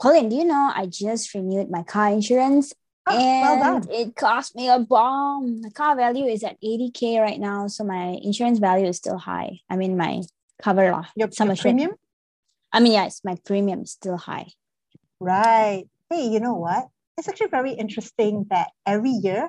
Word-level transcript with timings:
Pauline, 0.00 0.28
do 0.28 0.36
you 0.36 0.44
know 0.44 0.70
I 0.74 0.86
just 0.86 1.34
renewed 1.34 1.70
my 1.70 1.82
car 1.82 2.10
insurance 2.10 2.72
Oh, 3.10 3.16
and 3.16 3.60
well 3.60 3.80
done. 3.80 3.90
it 3.90 4.16
cost 4.16 4.54
me 4.54 4.68
a 4.68 4.78
bomb. 4.78 5.62
The 5.62 5.70
car 5.70 5.96
value 5.96 6.26
is 6.26 6.44
at 6.44 6.60
80k 6.60 7.20
right 7.20 7.40
now, 7.40 7.66
so 7.66 7.82
my 7.82 8.18
insurance 8.22 8.58
value 8.58 8.86
is 8.86 8.98
still 8.98 9.16
high. 9.16 9.60
I 9.70 9.76
mean 9.76 9.96
my 9.96 10.22
cover 10.62 10.90
lah. 10.90 11.06
Your, 11.16 11.28
your 11.32 11.56
premium? 11.56 11.92
I 12.70 12.80
mean 12.80 12.92
yes, 12.92 13.22
my 13.24 13.36
premium 13.46 13.82
is 13.82 13.92
still 13.92 14.18
high. 14.18 14.48
Right. 15.20 15.84
Hey, 16.10 16.28
you 16.28 16.40
know 16.40 16.54
what? 16.54 16.88
It's 17.16 17.28
actually 17.28 17.48
very 17.48 17.72
interesting 17.72 18.46
that 18.50 18.68
every 18.86 19.10
year, 19.10 19.48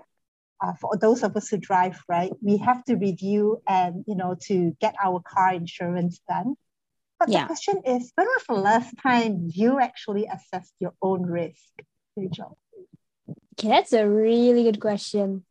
uh, 0.64 0.74
for 0.80 0.98
those 0.98 1.24
of 1.24 1.36
us 1.36 1.50
who 1.50 1.58
drive, 1.58 2.02
right, 2.10 2.32
we 2.42 2.58
have 2.58 2.84
to 2.86 2.96
review 2.96 3.62
and, 3.68 4.04
you 4.08 4.16
know, 4.16 4.36
to 4.48 4.76
get 4.82 4.96
our 5.04 5.22
car 5.22 5.54
insurance 5.54 6.20
done. 6.28 6.56
But 7.20 7.30
Yeah. 7.30 7.42
the 7.42 7.48
question 7.48 7.82
is, 7.86 8.12
when 8.16 8.28
was 8.28 8.44
the 8.48 8.56
last 8.56 8.96
time 9.04 9.50
you 9.54 9.80
actually 9.80 10.26
assessed 10.26 10.74
your 10.80 10.94
own 11.02 11.24
risk, 11.24 11.74
Rachel? 12.16 12.58
Okay, 13.60 13.68
that's 13.68 13.92
a 13.94 14.08
really 14.08 14.64
good 14.64 14.80
question. 14.80 15.44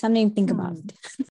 Something 0.00 0.30
to 0.30 0.34
think 0.34 0.50
Hmm. 0.50 0.60
about. 0.60 0.76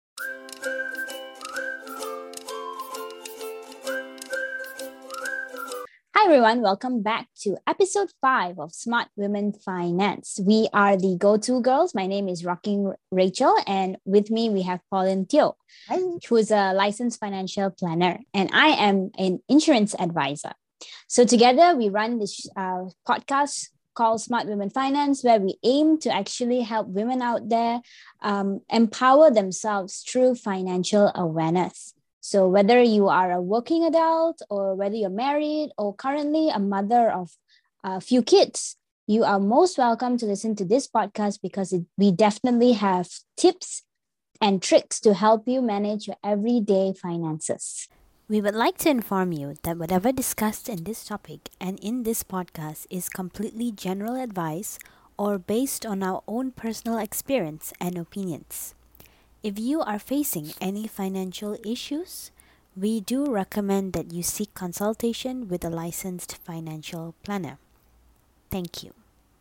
everyone, 6.29 6.61
welcome 6.61 7.01
back 7.01 7.27
to 7.35 7.57
episode 7.65 8.07
5 8.21 8.59
of 8.59 8.71
Smart 8.71 9.07
Women 9.15 9.51
Finance. 9.51 10.39
We 10.45 10.67
are 10.71 10.95
the 10.95 11.17
go-to 11.17 11.59
girls. 11.59 11.95
My 11.95 12.05
name 12.05 12.29
is 12.29 12.45
Rocking 12.45 12.93
Rachel 13.09 13.55
and 13.65 13.97
with 14.05 14.29
me 14.29 14.47
we 14.51 14.61
have 14.61 14.79
Pauline 14.91 15.25
Teo, 15.25 15.57
who 15.89 16.35
is 16.35 16.51
a 16.51 16.71
licensed 16.73 17.19
financial 17.19 17.71
planner 17.71 18.19
and 18.31 18.47
I 18.53 18.67
am 18.67 19.09
an 19.17 19.41
insurance 19.49 19.95
advisor. 19.97 20.51
So 21.07 21.25
together 21.25 21.75
we 21.75 21.89
run 21.89 22.19
this 22.19 22.47
uh, 22.55 22.83
podcast 23.07 23.69
called 23.95 24.21
Smart 24.21 24.45
Women 24.45 24.69
Finance 24.69 25.23
where 25.23 25.39
we 25.39 25.57
aim 25.63 25.97
to 26.01 26.13
actually 26.13 26.61
help 26.61 26.89
women 26.89 27.23
out 27.23 27.49
there 27.49 27.81
um, 28.21 28.61
empower 28.69 29.31
themselves 29.31 30.05
through 30.07 30.35
financial 30.35 31.11
awareness. 31.15 31.95
So, 32.21 32.47
whether 32.47 32.81
you 32.81 33.07
are 33.07 33.31
a 33.31 33.41
working 33.41 33.85
adult 33.85 34.41
or 34.49 34.75
whether 34.75 34.95
you're 34.95 35.09
married 35.09 35.71
or 35.77 35.95
currently 35.95 36.49
a 36.49 36.59
mother 36.59 37.09
of 37.09 37.31
a 37.83 38.01
few 38.01 38.21
kids, 38.21 38.75
you 39.07 39.23
are 39.23 39.39
most 39.39 39.77
welcome 39.77 40.17
to 40.17 40.25
listen 40.25 40.55
to 40.57 40.65
this 40.65 40.87
podcast 40.87 41.39
because 41.41 41.73
it, 41.73 41.85
we 41.97 42.11
definitely 42.11 42.73
have 42.73 43.09
tips 43.37 43.83
and 44.41 44.61
tricks 44.61 44.99
to 44.99 45.13
help 45.13 45.47
you 45.47 45.61
manage 45.61 46.07
your 46.07 46.17
everyday 46.23 46.93
finances. 46.93 47.87
We 48.27 48.41
would 48.41 48.53
like 48.53 48.77
to 48.79 48.89
inform 48.89 49.31
you 49.31 49.55
that 49.63 49.77
whatever 49.77 50.11
discussed 50.11 50.69
in 50.69 50.83
this 50.83 51.03
topic 51.03 51.49
and 51.59 51.79
in 51.79 52.03
this 52.03 52.23
podcast 52.23 52.85
is 52.89 53.09
completely 53.09 53.71
general 53.71 54.15
advice 54.21 54.77
or 55.17 55.39
based 55.39 55.85
on 55.85 56.03
our 56.03 56.21
own 56.27 56.51
personal 56.51 56.99
experience 56.99 57.73
and 57.81 57.97
opinions. 57.97 58.75
If 59.41 59.57
you 59.57 59.79
are 59.79 59.99
facing 59.99 60.51
any 60.59 60.85
financial 60.85 61.57
issues, 61.65 62.31
we 62.75 62.99
do 62.99 63.31
recommend 63.31 63.93
that 63.93 64.11
you 64.11 64.21
seek 64.21 64.53
consultation 64.53 65.47
with 65.47 65.63
a 65.63 65.69
licensed 65.69 66.37
financial 66.43 67.15
planner. 67.23 67.57
Thank 68.51 68.83
you. 68.83 68.91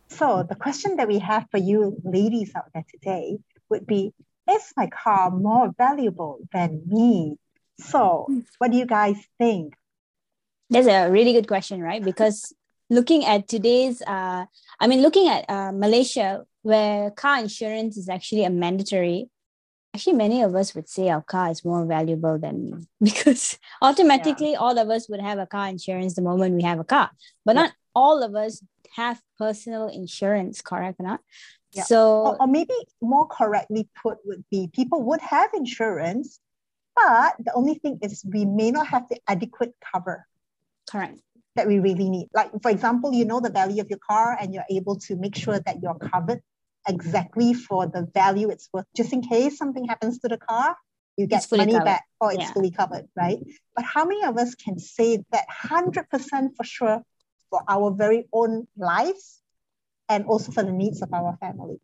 So 0.07 0.43
the 0.47 0.55
question 0.55 0.95
that 0.95 1.07
we 1.07 1.19
have 1.19 1.47
for 1.51 1.57
you 1.57 1.97
ladies 2.03 2.51
out 2.55 2.71
there 2.73 2.85
today 2.89 3.39
would 3.69 3.85
be, 3.85 4.13
is 4.49 4.73
my 4.77 4.87
car 4.87 5.31
more 5.31 5.73
valuable 5.77 6.39
than 6.53 6.81
me? 6.87 7.37
So 7.79 8.27
what 8.57 8.71
do 8.71 8.77
you 8.77 8.85
guys 8.85 9.17
think? 9.37 9.73
That's 10.69 10.87
a 10.87 11.09
really 11.09 11.33
good 11.33 11.47
question, 11.47 11.81
right? 11.81 12.03
Because 12.03 12.53
looking 12.89 13.25
at 13.25 13.47
today's, 13.47 14.01
uh, 14.01 14.45
I 14.79 14.87
mean, 14.87 15.01
looking 15.01 15.27
at 15.27 15.49
uh, 15.49 15.71
Malaysia, 15.73 16.45
where 16.61 17.11
car 17.11 17.39
insurance 17.39 17.97
is 17.97 18.07
actually 18.07 18.45
a 18.45 18.49
mandatory, 18.49 19.29
actually, 19.93 20.13
many 20.13 20.41
of 20.41 20.55
us 20.55 20.75
would 20.75 20.87
say 20.89 21.09
our 21.09 21.21
car 21.21 21.49
is 21.51 21.65
more 21.65 21.85
valuable 21.85 22.37
than 22.37 22.65
me 22.65 22.87
because 23.01 23.57
automatically 23.81 24.55
all 24.55 24.77
of 24.77 24.89
us 24.89 25.09
would 25.09 25.21
have 25.21 25.39
a 25.39 25.45
car 25.45 25.67
insurance 25.67 26.15
the 26.15 26.21
moment 26.21 26.55
we 26.55 26.63
have 26.63 26.79
a 26.79 26.83
car, 26.83 27.11
but 27.45 27.55
Yeah. 27.55 27.61
not 27.63 27.73
all 27.95 28.23
of 28.23 28.35
us 28.35 28.61
have 28.95 29.21
personal 29.37 29.87
insurance, 29.87 30.61
correct 30.61 30.99
or 30.99 31.03
not? 31.03 31.21
Yeah. 31.73 31.83
So, 31.83 32.25
Or, 32.25 32.41
or 32.41 32.47
maybe 32.47 32.73
more 33.01 33.27
correctly 33.27 33.87
put 34.01 34.17
would 34.25 34.43
be 34.49 34.69
people 34.73 35.03
would 35.03 35.21
have 35.21 35.49
insurance, 35.53 36.39
but 36.95 37.35
the 37.39 37.53
only 37.53 37.75
thing 37.75 37.99
is 38.01 38.23
we 38.25 38.45
may 38.45 38.71
not 38.71 38.87
have 38.87 39.07
the 39.09 39.19
adequate 39.27 39.75
cover 39.93 40.25
correct. 40.89 41.19
that 41.55 41.67
we 41.67 41.79
really 41.79 42.09
need. 42.09 42.27
Like, 42.33 42.51
for 42.61 42.71
example, 42.71 43.13
you 43.13 43.25
know 43.25 43.39
the 43.39 43.51
value 43.51 43.81
of 43.81 43.89
your 43.89 43.99
car 43.99 44.37
and 44.39 44.53
you're 44.53 44.65
able 44.69 44.97
to 45.07 45.15
make 45.15 45.35
sure 45.35 45.59
that 45.59 45.81
you're 45.81 45.95
covered 45.95 46.41
exactly 46.87 47.53
for 47.53 47.87
the 47.87 48.07
value 48.13 48.49
it's 48.49 48.69
worth. 48.73 48.85
Just 48.95 49.13
in 49.13 49.21
case 49.21 49.57
something 49.57 49.85
happens 49.85 50.19
to 50.19 50.27
the 50.27 50.37
car, 50.37 50.75
you 51.17 51.27
get 51.27 51.45
money 51.51 51.73
covered. 51.73 51.85
back 51.85 52.03
or 52.21 52.31
it's 52.31 52.43
Yeah. 52.43 52.53
fully 52.53 52.71
covered, 52.71 53.07
right? 53.15 53.39
But 53.75 53.85
how 53.85 54.05
many 54.05 54.23
of 54.23 54.37
us 54.37 54.55
can 54.55 54.79
say 54.79 55.23
that 55.31 55.45
100% 55.49 56.55
for 56.55 56.63
sure 56.63 57.03
for 57.49 57.61
our 57.67 57.91
very 57.91 58.27
own 58.31 58.67
lives 58.77 59.41
and 60.07 60.25
also 60.25 60.51
for 60.51 60.63
the 60.63 60.71
needs 60.71 61.01
of 61.01 61.13
our 61.13 61.37
family? 61.37 61.81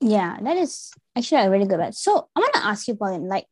Yeah, 0.00 0.38
that 0.42 0.56
is 0.56 0.92
actually 1.16 1.42
a 1.42 1.50
really 1.50 1.66
good 1.66 1.78
one. 1.78 1.92
So 1.92 2.28
I 2.34 2.40
want 2.40 2.54
to 2.54 2.64
ask 2.64 2.88
you, 2.88 2.96
Pauline, 2.96 3.28
like, 3.28 3.46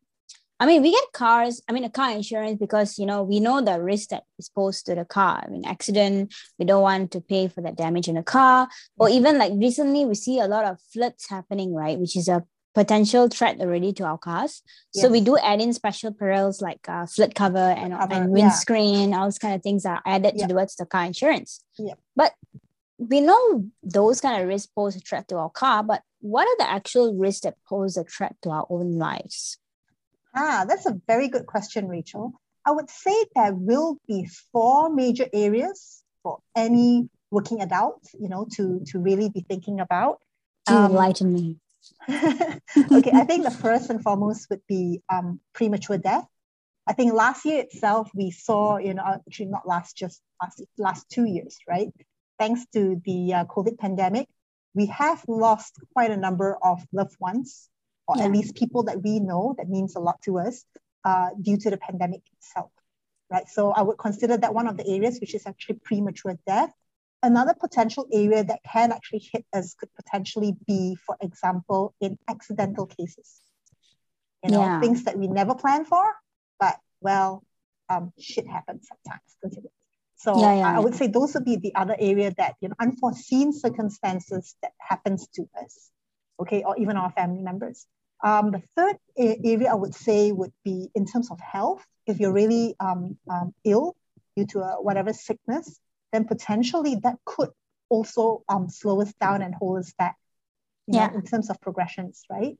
I 0.59 0.65
mean, 0.65 0.81
we 0.81 0.91
get 0.91 1.11
cars, 1.13 1.61
I 1.67 1.73
mean, 1.73 1.83
a 1.83 1.89
car 1.89 2.11
insurance 2.11 2.57
because, 2.57 2.97
you 2.97 3.05
know, 3.05 3.23
we 3.23 3.41
know 3.41 3.61
the 3.61 3.81
risk 3.81 4.09
that 4.09 4.23
is 4.39 4.47
posed 4.47 4.85
to 4.85 4.95
the 4.95 5.03
car. 5.03 5.43
I 5.45 5.49
mean, 5.49 5.65
accident, 5.65 6.33
we 6.57 6.65
don't 6.65 6.81
want 6.81 7.11
to 7.11 7.21
pay 7.21 7.49
for 7.49 7.61
that 7.61 7.75
damage 7.75 8.07
in 8.07 8.15
the 8.15 8.23
car. 8.23 8.69
Or 8.97 9.09
even 9.09 9.37
like 9.37 9.51
recently, 9.53 10.05
we 10.05 10.15
see 10.15 10.39
a 10.39 10.47
lot 10.47 10.63
of 10.63 10.79
floods 10.93 11.27
happening, 11.29 11.73
right? 11.73 11.99
Which 11.99 12.15
is 12.15 12.29
a 12.29 12.45
potential 12.73 13.27
threat 13.27 13.59
already 13.59 13.91
to 13.93 14.03
our 14.03 14.17
cars. 14.17 14.61
So 14.93 15.09
we 15.09 15.21
do 15.21 15.37
add 15.37 15.61
in 15.61 15.73
special 15.73 16.11
perils 16.13 16.61
like 16.61 16.87
uh, 16.87 17.05
flood 17.05 17.33
cover 17.33 17.57
and, 17.57 17.93
cover, 17.93 18.13
and 18.13 18.25
yeah. 18.25 18.43
windscreen, 18.43 19.13
all 19.13 19.25
those 19.25 19.39
kind 19.39 19.55
of 19.55 19.63
things 19.63 19.85
are 19.85 20.01
added 20.05 20.33
Yeah. 20.35 20.47
towards 20.47 20.75
the 20.75 20.85
car 20.85 21.05
insurance. 21.05 21.63
Yeah. 21.77 21.93
But 22.15 22.33
we 22.97 23.21
know 23.21 23.65
those 23.83 24.21
kind 24.21 24.41
of 24.41 24.47
risks 24.47 24.71
pose 24.73 24.95
a 24.95 24.99
threat 24.99 25.27
to 25.29 25.37
our 25.37 25.49
car, 25.49 25.83
but 25.83 26.01
what 26.19 26.47
are 26.47 26.57
the 26.57 26.69
actual 26.69 27.13
risks 27.13 27.41
that 27.41 27.55
pose 27.67 27.97
a 27.97 28.03
threat 28.03 28.35
to 28.43 28.49
our 28.49 28.65
own 28.69 28.97
lives? 28.97 29.57
Ah, 30.35 30.65
that's 30.67 30.85
a 30.85 30.99
very 31.07 31.29
good 31.29 31.45
question, 31.45 31.87
Rachel. 31.87 32.33
I 32.65 32.71
would 32.71 32.89
say 32.89 33.15
there 33.35 33.53
will 33.53 33.97
be 34.07 34.27
four 34.51 34.93
major 34.93 35.27
areas 35.31 36.03
for 36.23 36.39
any 36.55 37.09
working 37.31 37.61
adult, 37.61 38.05
you 38.19 38.27
know, 38.27 38.47
to, 38.55 38.81
to 38.87 38.99
really 38.99 39.29
be 39.29 39.41
thinking 39.41 39.79
about. 39.79 40.19
Do 40.65 40.75
Um, 40.75 40.91
enlighten 40.91 41.33
me. 41.33 41.57
okay, 42.09 43.11
I 43.13 43.23
think 43.25 43.43
the 43.43 43.51
first 43.51 43.89
and 43.89 44.01
foremost 44.01 44.49
would 44.49 44.65
be 44.67 45.01
um, 45.09 45.39
premature 45.53 45.97
death. 45.97 46.27
I 46.87 46.93
think 46.93 47.13
last 47.13 47.45
year 47.45 47.61
itself, 47.61 48.11
we 48.13 48.31
saw, 48.31 48.77
you 48.77 48.93
know, 48.93 49.03
actually 49.03 49.47
not 49.47 49.67
last, 49.67 49.95
just 49.95 50.21
last, 50.41 50.61
last 50.77 51.09
two 51.09 51.25
years, 51.25 51.57
right? 51.67 51.89
Thanks 52.39 52.65
to 52.73 53.01
the 53.05 53.33
uh, 53.33 53.45
COVID 53.45 53.77
pandemic, 53.77 54.27
we 54.73 54.87
have 54.87 55.23
lost 55.27 55.79
quite 55.93 56.11
a 56.11 56.17
number 56.17 56.57
of 56.61 56.85
loved 56.91 57.15
ones, 57.19 57.69
or 58.07 58.21
at 58.21 58.31
least 58.31 58.55
people 58.55 58.83
that 58.83 59.01
we 59.01 59.19
know 59.19 59.55
that 59.57 59.69
means 59.69 59.95
a 59.95 59.99
lot 59.99 60.21
to 60.23 60.39
us 60.39 60.63
uh, 61.03 61.29
due 61.41 61.57
to 61.57 61.69
the 61.69 61.77
pandemic 61.77 62.21
itself, 62.37 62.71
right? 63.31 63.47
So 63.49 63.71
I 63.71 63.81
would 63.81 63.97
consider 63.97 64.37
that 64.37 64.53
one 64.53 64.67
of 64.67 64.77
the 64.77 64.87
areas 64.87 65.19
which 65.19 65.33
is 65.35 65.45
actually 65.45 65.79
premature 65.83 66.37
death. 66.45 66.71
Another 67.23 67.55
potential 67.59 68.07
area 68.13 68.43
that 68.43 68.59
can 68.71 68.91
actually 68.91 69.27
hit 69.31 69.45
us 69.53 69.73
could 69.73 69.89
potentially 69.95 70.55
be, 70.67 70.95
for 71.05 71.17
example, 71.21 71.95
in 71.99 72.17
accidental 72.27 72.85
cases. 72.85 73.41
You 74.43 74.51
know, 74.51 74.59
Yeah. 74.59 74.79
things 74.79 75.03
that 75.05 75.17
we 75.17 75.27
never 75.27 75.55
plan 75.55 75.85
for, 75.85 76.03
but 76.59 76.79
well, 77.01 77.43
um, 77.89 78.13
shit 78.19 78.47
happens 78.47 78.87
sometimes. 78.87 79.65
So 80.17 80.39
Yeah, 80.39 80.55
yeah, 80.55 80.77
I 80.77 80.79
would 80.79 80.95
say 80.95 81.07
those 81.07 81.33
would 81.33 81.45
be 81.45 81.57
the 81.57 81.75
other 81.75 81.95
area 81.99 82.33
that 82.37 82.55
you 82.61 82.69
know 82.69 82.75
unforeseen 82.79 83.53
circumstances 83.53 84.55
that 84.61 84.73
happens 84.79 85.27
to 85.35 85.47
us, 85.61 85.91
okay, 86.39 86.63
or 86.63 86.77
even 86.77 86.97
our 86.97 87.11
family 87.11 87.41
members. 87.41 87.85
Um, 88.23 88.51
the 88.51 88.61
third 88.75 88.97
area 89.17 89.71
I 89.71 89.75
would 89.75 89.93
say 89.93 90.31
would 90.31 90.53
be 90.63 90.89
in 90.95 91.05
terms 91.05 91.31
of 91.31 91.39
health. 91.39 91.85
If 92.07 92.19
you're 92.19 92.33
really 92.33 92.75
um, 92.79 93.17
um, 93.29 93.53
ill 93.63 93.95
due 94.35 94.45
to 94.47 94.59
a, 94.61 94.81
whatever 94.81 95.13
sickness, 95.13 95.79
then 96.11 96.25
potentially 96.25 96.95
that 97.03 97.17
could 97.25 97.49
also 97.89 98.43
um, 98.49 98.69
slow 98.69 99.01
us 99.01 99.13
down 99.19 99.41
and 99.41 99.53
hold 99.53 99.79
us 99.79 99.93
back 99.97 100.15
you 100.87 100.99
know, 100.99 101.15
in 101.15 101.21
terms 101.23 101.49
of 101.49 101.59
progressions, 101.61 102.23
right? 102.29 102.57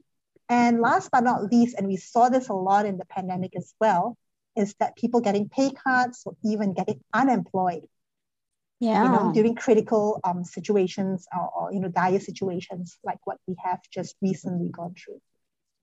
And 0.50 0.80
last 0.80 1.10
but 1.12 1.24
not 1.24 1.52
least, 1.52 1.76
and 1.78 1.88
we 1.88 1.98
saw 1.98 2.30
this 2.30 2.50
a 2.50 2.54
lot 2.54 2.86
in 2.86 2.98
the 2.98 3.06
pandemic 3.06 3.56
as 3.56 3.74
well, 3.80 4.18
is 4.56 4.76
that 4.80 4.96
people 4.96 5.22
getting 5.22 5.50
pay 5.50 5.72
cuts 5.72 6.24
or 6.26 6.36
even 6.44 6.74
getting 6.74 7.02
unemployed, 7.14 7.88
Yeah. 8.80 9.04
you 9.04 9.10
know, 9.10 9.32
during 9.34 9.56
critical 9.56 10.20
um, 10.24 10.44
situations 10.44 11.28
or, 11.36 11.50
or, 11.50 11.74
you 11.74 11.80
know, 11.80 11.90
dire 11.90 12.20
situations 12.20 12.98
like 13.04 13.20
what 13.26 13.38
we 13.48 13.56
have 13.64 13.80
just 13.92 14.16
recently 14.22 14.70
gone 14.70 14.94
through. 14.94 15.22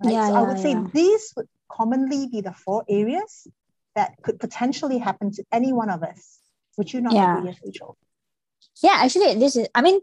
Right? 0.05 0.13
Yeah, 0.13 0.29
so 0.29 0.35
I 0.35 0.41
yeah, 0.41 0.49
would 0.49 0.59
say 0.59 0.73
yeah. 0.73 0.87
these 0.93 1.33
would 1.37 1.49
commonly 1.71 2.29
be 2.29 2.41
the 2.41 2.53
four 2.53 2.85
areas 2.89 3.47
that 3.95 4.15
could 4.23 4.41
potentially 4.41 4.99
happen 4.99 5.31
to 5.33 5.45
any 5.53 5.73
one 5.73 5.91
of 5.91 6.03
us. 6.03 6.39
Would 6.79 6.93
you 6.93 7.01
not 7.01 7.13
Yeah. 7.13 7.39
agree, 7.39 7.57
Rachel? 7.65 7.97
Yeah, 8.83 8.97
actually, 9.05 9.35
this 9.35 9.57
is. 9.57 9.69
I 9.75 9.83
mean, 9.83 10.01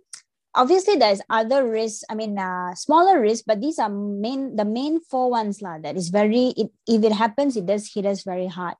obviously 0.53 0.95
there's 0.95 1.21
other 1.29 1.67
risks. 1.67 2.03
I 2.09 2.15
mean, 2.15 2.37
uh, 2.37 2.75
smaller 2.75 3.19
risks, 3.19 3.43
but 3.45 3.61
these 3.61 3.79
are 3.79 3.89
main 3.89 4.55
the 4.55 4.65
main 4.65 5.01
four 5.01 5.29
ones 5.29 5.61
lah. 5.61 5.79
That 5.79 5.97
is 5.97 6.09
very. 6.09 6.53
It, 6.55 6.69
if 6.87 7.03
it 7.03 7.13
happens, 7.13 7.57
it 7.57 7.65
does 7.65 7.91
hit 7.91 8.05
us 8.05 8.23
very 8.23 8.47
hard, 8.47 8.75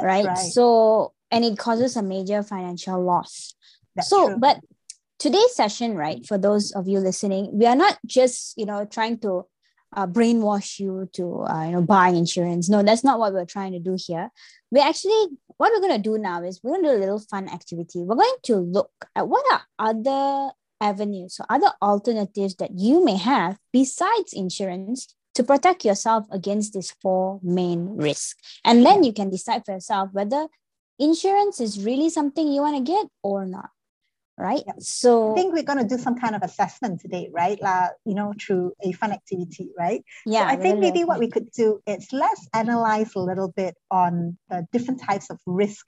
right? 0.00 0.26
right. 0.26 0.36
So 0.36 1.12
and 1.30 1.44
it 1.44 1.58
causes 1.58 1.96
a 1.96 2.02
major 2.02 2.42
financial 2.42 3.02
loss. 3.02 3.54
That's 3.94 4.08
so, 4.08 4.28
true. 4.28 4.38
but 4.38 4.60
today's 5.18 5.54
session, 5.54 5.94
right? 5.94 6.24
For 6.26 6.38
those 6.38 6.72
of 6.72 6.88
you 6.88 6.98
listening, 6.98 7.50
we 7.52 7.66
are 7.66 7.76
not 7.76 7.98
just 8.06 8.56
you 8.56 8.66
know 8.66 8.84
trying 8.84 9.18
to 9.20 9.46
uh, 9.94 10.06
brainwash 10.06 10.78
you 10.78 11.08
to 11.14 11.42
uh, 11.42 11.64
you 11.64 11.72
know 11.72 11.82
buy 11.82 12.08
insurance. 12.08 12.68
No, 12.68 12.82
that's 12.82 13.04
not 13.04 13.18
what 13.18 13.32
we're 13.32 13.44
trying 13.44 13.72
to 13.72 13.78
do 13.78 13.96
here. 13.98 14.30
We 14.70 14.80
actually 14.80 15.28
what 15.56 15.72
we're 15.72 15.80
going 15.80 16.00
to 16.00 16.10
do 16.10 16.18
now 16.18 16.42
is 16.42 16.60
we're 16.62 16.72
going 16.72 16.84
to 16.84 16.90
do 16.90 16.96
a 16.96 17.00
little 17.00 17.18
fun 17.18 17.48
activity. 17.48 18.00
We're 18.00 18.16
going 18.16 18.36
to 18.44 18.56
look 18.56 18.92
at 19.16 19.28
what 19.28 19.44
are 19.52 19.62
other 19.78 20.52
avenues 20.80 21.38
or 21.40 21.46
other 21.48 21.72
alternatives 21.82 22.54
that 22.56 22.70
you 22.78 23.04
may 23.04 23.16
have 23.16 23.58
besides 23.72 24.32
insurance 24.32 25.14
to 25.34 25.42
protect 25.42 25.84
yourself 25.84 26.26
against 26.30 26.74
these 26.74 26.92
four 27.02 27.40
main 27.42 27.96
risks. 27.96 28.34
And 28.64 28.84
then 28.84 29.04
you 29.04 29.12
can 29.12 29.30
decide 29.30 29.64
for 29.64 29.72
yourself 29.72 30.10
whether 30.12 30.46
insurance 30.98 31.60
is 31.60 31.84
really 31.84 32.10
something 32.10 32.46
you 32.46 32.60
want 32.60 32.76
to 32.76 32.92
get 32.92 33.06
or 33.22 33.46
not. 33.46 33.70
Right. 34.38 34.62
Yeah. 34.64 34.74
So 34.78 35.32
I 35.32 35.34
think 35.34 35.52
we're 35.52 35.64
going 35.64 35.80
to 35.80 35.84
do 35.96 35.98
some 36.00 36.16
kind 36.18 36.36
of 36.36 36.42
assessment 36.42 37.00
today, 37.00 37.28
right? 37.32 37.60
La, 37.60 37.88
you 38.04 38.14
know, 38.14 38.32
through 38.40 38.72
a 38.80 38.92
fun 38.92 39.10
activity, 39.10 39.70
right? 39.76 40.04
yeah, 40.24 40.46
so 40.46 40.46
I 40.46 40.56
think 40.56 40.78
maybe 40.78 41.02
what 41.02 41.18
we 41.18 41.28
could 41.28 41.50
do 41.50 41.82
is 41.88 42.06
let's 42.12 42.48
analyze 42.54 43.14
a 43.16 43.18
little 43.20 43.48
bit 43.56 43.74
on 43.90 44.38
the 44.48 44.64
different 44.70 45.02
types 45.02 45.28
of 45.30 45.38
risk. 45.44 45.86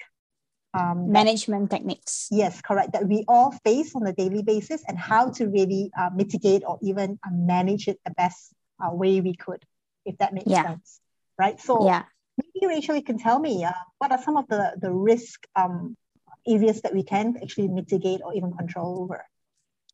Um, 0.75 1.07
that- 1.07 1.13
management 1.13 1.71
techniques. 1.71 2.29
yes, 2.31 2.61
correct. 2.61 2.93
That 2.93 3.07
we 3.07 3.25
all 3.29 3.53
face 3.65 3.95
on 3.95 4.07
a 4.07 4.13
daily 4.13 4.43
basis 4.43 4.83
and 4.89 4.99
how 4.99 5.31
to 5.31 5.47
really 5.49 5.91
uh, 5.99 6.11
mitigate 6.15 6.63
or 6.67 6.79
even 6.83 7.19
uh, 7.25 7.31
manage 7.33 7.87
it 7.89 7.99
the 8.05 8.13
best 8.13 8.53
uh, 8.85 8.93
way 8.93 9.21
we 9.21 9.35
could, 9.35 9.63
if 10.05 10.19
that 10.19 10.33
makes 10.35 10.51
Yeah. 10.51 10.63
sense, 10.63 11.01
right? 11.39 11.59
So 11.61 11.85
Yeah. 11.85 12.03
maybe 12.37 12.67
Rachel, 12.67 12.97
you 12.97 13.03
can 13.03 13.19
tell 13.19 13.39
me 13.39 13.65
uh, 13.65 13.73
what 13.99 14.11
are 14.13 14.23
some 14.23 14.37
of 14.37 14.47
the 14.49 14.75
the 14.81 14.93
risk 14.93 15.47
um, 15.57 15.97
areas 16.47 16.83
that 16.83 16.95
we 16.95 17.03
can 17.03 17.37
actually 17.43 17.69
mitigate 17.69 18.21
or 18.25 18.35
even 18.35 18.53
control 18.53 19.03
over. 19.03 19.25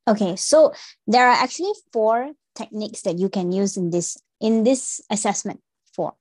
Okay, 0.08 0.36
so 0.36 0.72
there 1.06 1.26
are 1.26 1.34
actually 1.34 1.72
four 1.92 2.32
techniques 2.54 3.02
that 3.02 3.18
you 3.18 3.28
can 3.28 3.52
use 3.52 3.76
in 3.76 3.90
this 3.90 4.16
in 4.40 4.64
this 4.64 5.00
assessment 5.10 5.60
for, 5.94 6.14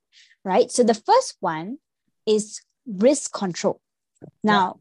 right? 0.43 0.71
So 0.71 0.83
the 0.83 0.93
first 0.95 1.37
one 1.39 1.77
is 2.25 2.61
risk 2.87 3.33
control. 3.33 3.81
Now, 4.43 4.79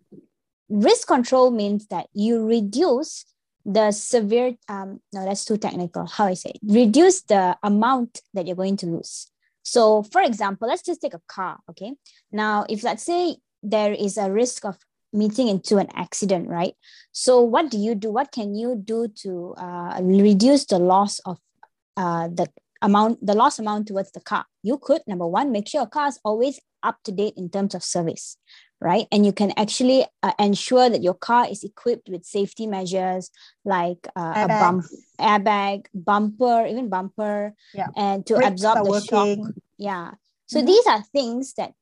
risk 0.68 1.06
control 1.06 1.50
means 1.50 1.86
that 1.88 2.06
you 2.14 2.44
reduce 2.44 3.26
the 3.66 3.92
severe 3.92 4.54
um 4.68 5.00
no 5.12 5.24
that's 5.24 5.44
too 5.44 5.56
technical 5.56 6.06
how 6.06 6.26
i 6.26 6.34
say 6.34 6.50
it. 6.50 6.60
reduce 6.64 7.22
the 7.22 7.56
amount 7.62 8.20
that 8.34 8.46
you're 8.46 8.56
going 8.56 8.76
to 8.76 8.86
lose 8.86 9.30
so 9.62 10.02
for 10.02 10.20
example 10.20 10.68
let's 10.68 10.82
just 10.82 11.00
take 11.00 11.14
a 11.14 11.20
car 11.28 11.58
okay 11.70 11.94
now 12.30 12.66
if 12.68 12.82
let's 12.82 13.02
say 13.02 13.36
there 13.62 13.92
is 13.92 14.18
a 14.18 14.30
risk 14.30 14.66
of 14.66 14.76
meeting 15.14 15.48
into 15.48 15.78
an 15.78 15.88
accident 15.94 16.48
right? 16.48 16.74
So 17.12 17.40
what 17.40 17.70
do 17.70 17.78
you 17.78 17.94
do? 17.94 18.10
What 18.10 18.32
can 18.32 18.54
you 18.54 18.74
do 18.76 19.08
to 19.22 19.54
uh, 19.56 20.00
reduce 20.02 20.66
the 20.66 20.78
loss 20.78 21.20
of 21.20 21.38
uh, 21.96 22.28
the 22.28 22.48
amount 22.82 23.24
the 23.24 23.34
loss 23.34 23.58
amount 23.58 23.88
towards 23.88 24.10
the 24.12 24.20
car? 24.20 24.44
You 24.62 24.78
could 24.78 25.02
number 25.06 25.26
one 25.26 25.52
make 25.52 25.68
sure 25.68 25.80
your 25.82 25.88
car 25.88 26.08
is 26.08 26.18
always 26.24 26.60
up 26.82 26.98
to 27.04 27.12
date 27.12 27.34
in 27.36 27.48
terms 27.48 27.74
of 27.74 27.82
service 27.82 28.36
right? 28.80 29.06
And 29.10 29.24
you 29.24 29.32
can 29.32 29.50
actually 29.56 30.04
uh, 30.22 30.32
ensure 30.38 30.90
that 30.90 31.02
your 31.02 31.14
car 31.14 31.48
is 31.48 31.64
equipped 31.64 32.10
with 32.10 32.26
safety 32.26 32.66
measures 32.66 33.30
like 33.64 34.06
uh, 34.14 34.34
a 34.44 34.48
bump 34.60 34.84
airbag 35.18 35.86
bumper 35.94 36.66
even 36.66 36.90
bumper 36.90 37.54
Yeah. 37.72 37.86
and 37.96 38.26
to 38.26 38.34
absorb 38.46 38.84
the 38.84 39.00
shock. 39.00 39.38
yeah. 39.78 40.10
So 40.46 40.60
Mhm. 40.60 40.66
these 40.66 40.86
are 40.86 41.02
things 41.02 41.54
that 41.54 41.72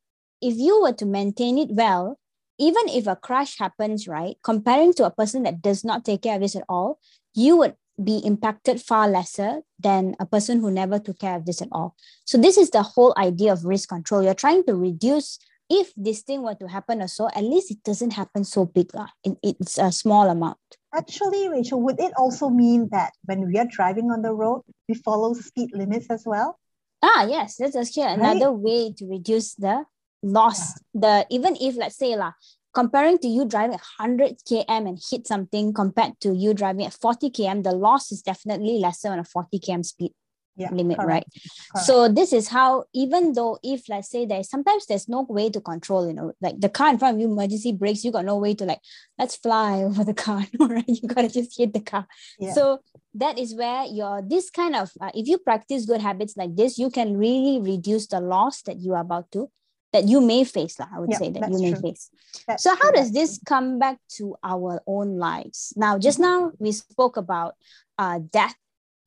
if 0.40 0.54
you 0.56 0.82
were 0.82 0.92
to 0.92 1.06
maintain 1.06 1.58
it 1.58 1.70
well 1.72 2.18
even 2.62 2.88
if 2.88 3.06
a 3.06 3.16
crash 3.16 3.58
happens 3.58 4.06
right 4.06 4.36
comparing 4.42 4.92
to 4.94 5.04
a 5.04 5.10
person 5.10 5.42
that 5.42 5.60
does 5.60 5.84
not 5.84 6.04
take 6.04 6.22
care 6.22 6.36
of 6.36 6.42
this 6.42 6.54
at 6.54 6.64
all 6.68 6.98
you 7.34 7.56
would 7.56 7.74
be 8.02 8.18
impacted 8.24 8.80
far 8.80 9.08
lesser 9.08 9.60
than 9.78 10.14
a 10.18 10.26
person 10.26 10.60
who 10.60 10.70
never 10.70 10.98
took 10.98 11.18
care 11.18 11.36
of 11.36 11.44
this 11.44 11.60
at 11.60 11.68
all 11.72 11.94
so 12.24 12.38
this 12.38 12.56
is 12.56 12.70
the 12.70 12.82
whole 12.82 13.12
idea 13.18 13.52
of 13.52 13.64
risk 13.64 13.88
control 13.88 14.22
you're 14.22 14.42
trying 14.46 14.64
to 14.64 14.74
reduce 14.74 15.38
if 15.68 15.92
this 15.96 16.22
thing 16.22 16.42
were 16.42 16.54
to 16.54 16.68
happen 16.68 17.02
or 17.02 17.08
so 17.08 17.28
at 17.34 17.44
least 17.44 17.70
it 17.70 17.82
doesn't 17.82 18.12
happen 18.12 18.44
so 18.44 18.64
big 18.66 18.94
lah. 18.94 19.08
It's 19.24 19.78
a 19.78 19.90
small 19.90 20.28
amount 20.28 20.58
Actually, 20.94 21.48
Rachel, 21.48 21.80
would 21.80 21.98
it 21.98 22.12
also 22.18 22.50
mean 22.50 22.88
that 22.92 23.12
when 23.24 23.46
we 23.46 23.58
are 23.58 23.64
driving 23.64 24.10
on 24.10 24.20
the 24.20 24.34
road, 24.34 24.60
we 24.88 24.94
follow 24.94 25.32
speed 25.32 25.70
limits 25.72 26.06
as 26.10 26.24
well? 26.26 26.58
Ah, 27.00 27.24
yes, 27.24 27.56
that's 27.56 27.74
actually 27.74 28.12
another 28.12 28.52
way 28.52 28.92
to 28.92 29.08
reduce 29.08 29.54
the 29.54 29.86
loss. 30.22 30.78
The 30.94 31.26
even 31.30 31.56
if 31.60 31.76
let's 31.76 31.96
say 31.96 32.16
lah, 32.16 32.32
comparing 32.74 33.18
to 33.18 33.28
you 33.28 33.44
driving 33.44 33.78
100 33.98 34.38
km 34.48 34.64
and 34.68 34.98
hit 35.10 35.26
something 35.26 35.72
compared 35.72 36.18
to 36.20 36.34
you 36.34 36.54
driving 36.54 36.86
at 36.86 36.94
40 36.94 37.30
km, 37.30 37.62
the 37.64 37.72
loss 37.72 38.12
is 38.12 38.22
definitely 38.22 38.78
lesser 38.78 39.08
on 39.08 39.18
a 39.18 39.24
40 39.24 39.58
km 39.58 39.84
speed 39.84 40.12
Yeah, 40.56 40.70
limit, 40.70 40.98
correct, 40.98 41.08
right? 41.08 41.26
correct. 41.72 41.86
So 41.86 42.08
this 42.08 42.32
is 42.32 42.48
how 42.48 42.84
even 42.92 43.32
though 43.32 43.58
if 43.62 43.88
let's 43.88 44.10
say 44.10 44.26
there's 44.26 44.48
sometimes 44.48 44.86
there's 44.86 45.08
no 45.08 45.22
way 45.28 45.50
to 45.50 45.60
control, 45.60 46.06
you 46.06 46.14
know, 46.14 46.32
like 46.40 46.60
the 46.60 46.68
car 46.68 46.90
in 46.90 46.98
front 46.98 47.16
of 47.16 47.20
you 47.20 47.28
emergency 47.28 47.72
brakes, 47.72 48.04
you 48.04 48.12
got 48.12 48.24
no 48.24 48.36
way 48.36 48.54
to 48.54 48.64
like 48.64 48.80
let's 49.18 49.36
fly 49.36 49.82
over 49.88 50.04
the 50.04 50.14
car, 50.14 50.44
right? 50.60 50.84
You 50.88 51.08
gotta 51.08 51.28
just 51.28 51.58
hit 51.58 51.72
the 51.72 51.80
car. 51.80 52.06
Yeah. 52.38 52.52
So 52.52 52.80
that 53.14 53.38
is 53.38 53.54
where 53.54 53.84
your 53.84 54.22
this 54.22 54.50
kind 54.50 54.76
of 54.76 54.92
uh, 55.00 55.10
if 55.14 55.28
you 55.28 55.38
practice 55.38 55.84
good 55.84 56.00
habits 56.00 56.36
like 56.36 56.56
this, 56.56 56.78
you 56.78 56.90
can 56.90 57.16
really 57.16 57.60
reduce 57.60 58.06
the 58.06 58.20
loss 58.20 58.62
that 58.62 58.78
you 58.80 58.94
are 58.94 59.00
about 59.00 59.30
to 59.32 59.50
that 59.92 60.04
you 60.08 60.20
may 60.20 60.44
face. 60.44 60.78
I 60.80 60.98
would 60.98 61.12
say 61.14 61.30
that 61.30 61.50
you 61.50 61.58
may 61.58 61.72
true. 61.72 61.80
face. 61.80 62.10
That's 62.46 62.62
So 62.62 62.70
how 62.70 62.90
true, 62.90 62.92
does 63.00 63.12
this 63.12 63.38
come 63.44 63.78
back 63.78 63.98
to 64.16 64.36
our 64.42 64.82
own 64.86 65.18
lives? 65.18 65.72
Now, 65.76 65.98
just 65.98 66.18
Mm-hmm. 66.18 66.46
now 66.46 66.52
we 66.58 66.72
spoke 66.72 67.16
about 67.16 67.54
uh, 67.98 68.20
death. 68.30 68.54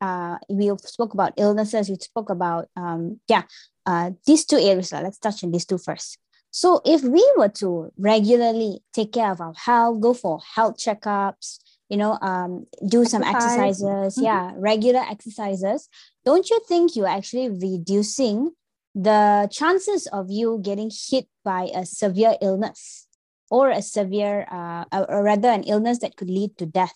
Uh, 0.01 0.37
we 0.49 0.71
spoke 0.83 1.13
about 1.13 1.33
illnesses. 1.37 1.89
We 1.89 1.95
spoke 1.95 2.29
about 2.29 2.69
um, 2.75 3.19
yeah, 3.27 3.43
uh, 3.85 4.11
these 4.27 4.45
two 4.45 4.57
areas. 4.57 4.91
Let's 4.91 5.17
touch 5.17 5.43
on 5.43 5.51
these 5.51 5.65
two 5.65 5.77
first. 5.77 6.17
So, 6.51 6.81
if 6.85 7.01
we 7.03 7.23
were 7.37 7.49
to 7.59 7.91
regularly 7.97 8.81
take 8.93 9.11
care 9.11 9.31
of 9.31 9.41
our 9.41 9.53
health, 9.55 9.99
go 10.01 10.13
for 10.13 10.39
health 10.55 10.77
checkups, 10.77 11.59
you 11.89 11.97
know, 11.97 12.17
um, 12.21 12.65
do 12.87 13.03
some 13.05 13.23
Exercise. 13.23 13.81
exercises, 13.81 14.17
Mhm. 14.17 14.23
yeah, 14.23 14.51
regular 14.55 15.01
exercises, 15.01 15.89
don't 16.23 16.49
you 16.49 16.59
think 16.67 16.95
you're 16.95 17.07
actually 17.07 17.49
reducing 17.49 18.51
the 18.95 19.47
chances 19.51 20.07
of 20.07 20.31
you 20.31 20.59
getting 20.63 20.89
hit 20.89 21.27
by 21.43 21.69
a 21.75 21.85
severe 21.85 22.37
illness 22.41 23.07
or 23.51 23.69
a 23.69 23.81
severe, 23.83 24.47
uh, 24.49 24.85
or 24.91 25.21
rather, 25.21 25.49
an 25.49 25.63
illness 25.63 25.99
that 25.99 26.15
could 26.15 26.29
lead 26.29 26.57
to 26.57 26.65
death? 26.65 26.95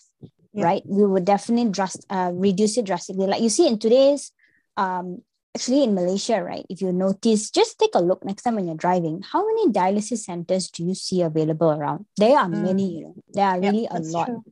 Yeah. 0.52 0.64
Right, 0.64 0.82
we 0.84 1.06
would 1.06 1.24
definitely 1.24 1.70
drast- 1.70 2.06
uh, 2.10 2.32
reduce 2.34 2.76
it 2.76 2.86
drastically. 2.86 3.28
Like 3.28 3.40
you 3.40 3.48
see 3.48 3.68
in 3.68 3.78
today's, 3.78 4.32
um, 4.76 5.22
actually 5.54 5.84
in 5.84 5.94
Malaysia, 5.94 6.42
right? 6.42 6.66
If 6.68 6.82
you 6.82 6.90
notice, 6.92 7.50
just 7.50 7.78
take 7.78 7.94
a 7.94 8.00
look 8.02 8.24
next 8.24 8.42
time 8.42 8.56
when 8.56 8.66
you're 8.66 8.74
driving. 8.74 9.22
How 9.22 9.46
many 9.46 9.68
dialysis 9.70 10.24
centers 10.24 10.68
do 10.70 10.84
you 10.84 10.94
see 10.94 11.22
available 11.22 11.70
around? 11.70 12.06
There 12.16 12.36
are 12.36 12.48
Mm. 12.48 12.62
many. 12.62 12.98
You 12.98 13.02
know, 13.02 13.14
there 13.32 13.46
are 13.46 13.60
Yeah, 13.62 13.70
really 13.70 13.86
a 13.90 14.00
lot. 14.00 14.26
true. 14.26 14.42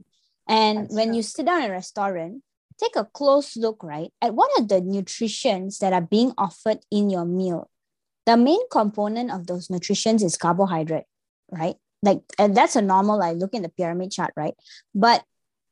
And 0.46 0.78
That's 0.86 0.94
when 0.94 1.08
true. 1.08 1.16
you 1.16 1.22
sit 1.22 1.46
down 1.46 1.62
in 1.62 1.70
a 1.70 1.72
restaurant, 1.72 2.42
take 2.80 2.96
a 2.96 3.04
close 3.04 3.56
look, 3.56 3.82
right, 3.82 4.10
at 4.22 4.34
what 4.34 4.50
are 4.58 4.66
the 4.66 4.80
nutrients 4.80 5.78
that 5.78 5.92
are 5.92 6.00
being 6.02 6.32
offered 6.38 6.78
in 6.90 7.10
your 7.10 7.24
meal. 7.24 7.70
The 8.26 8.36
main 8.36 8.60
component 8.70 9.30
of 9.30 9.46
those 9.46 9.70
nutrients 9.70 10.22
is 10.22 10.36
carbohydrate, 10.36 11.04
right? 11.50 11.76
Like 12.02 12.20
and 12.38 12.56
that's 12.56 12.76
a 12.76 12.82
normal, 12.82 13.22
I 13.22 13.32
look 13.32 13.54
in 13.54 13.62
the 13.62 13.68
pyramid 13.68 14.12
chart, 14.12 14.32
right? 14.36 14.54
But 14.94 15.24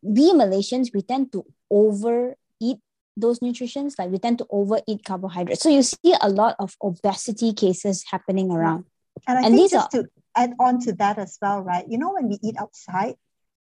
we 0.03 0.33
Malaysians, 0.33 0.93
we 0.93 1.03
tend 1.03 1.33
to 1.33 1.45
overeat 1.71 2.79
those 3.17 3.41
nutrients, 3.41 3.99
like 3.99 4.11
we 4.11 4.19
tend 4.19 4.39
to 4.39 4.47
overeat 4.51 5.05
carbohydrates. 5.05 5.63
So 5.63 5.69
you 5.69 5.83
see 5.83 6.15
a 6.21 6.29
lot 6.29 6.57
of 6.59 6.77
obesity 6.83 7.53
cases 7.53 8.05
happening 8.11 8.51
around. 8.51 8.85
And 9.27 9.39
I 9.39 9.43
And 9.43 9.55
think 9.55 9.71
these 9.71 9.71
just 9.71 9.91
to 9.93 10.07
add 10.37 10.53
on 10.61 10.81
to 10.81 10.93
that 10.95 11.19
as 11.19 11.39
well, 11.41 11.61
right? 11.61 11.85
You 11.89 11.99
know, 11.99 12.13
when 12.13 12.29
we 12.29 12.39
eat 12.43 12.57
outside, 12.59 13.15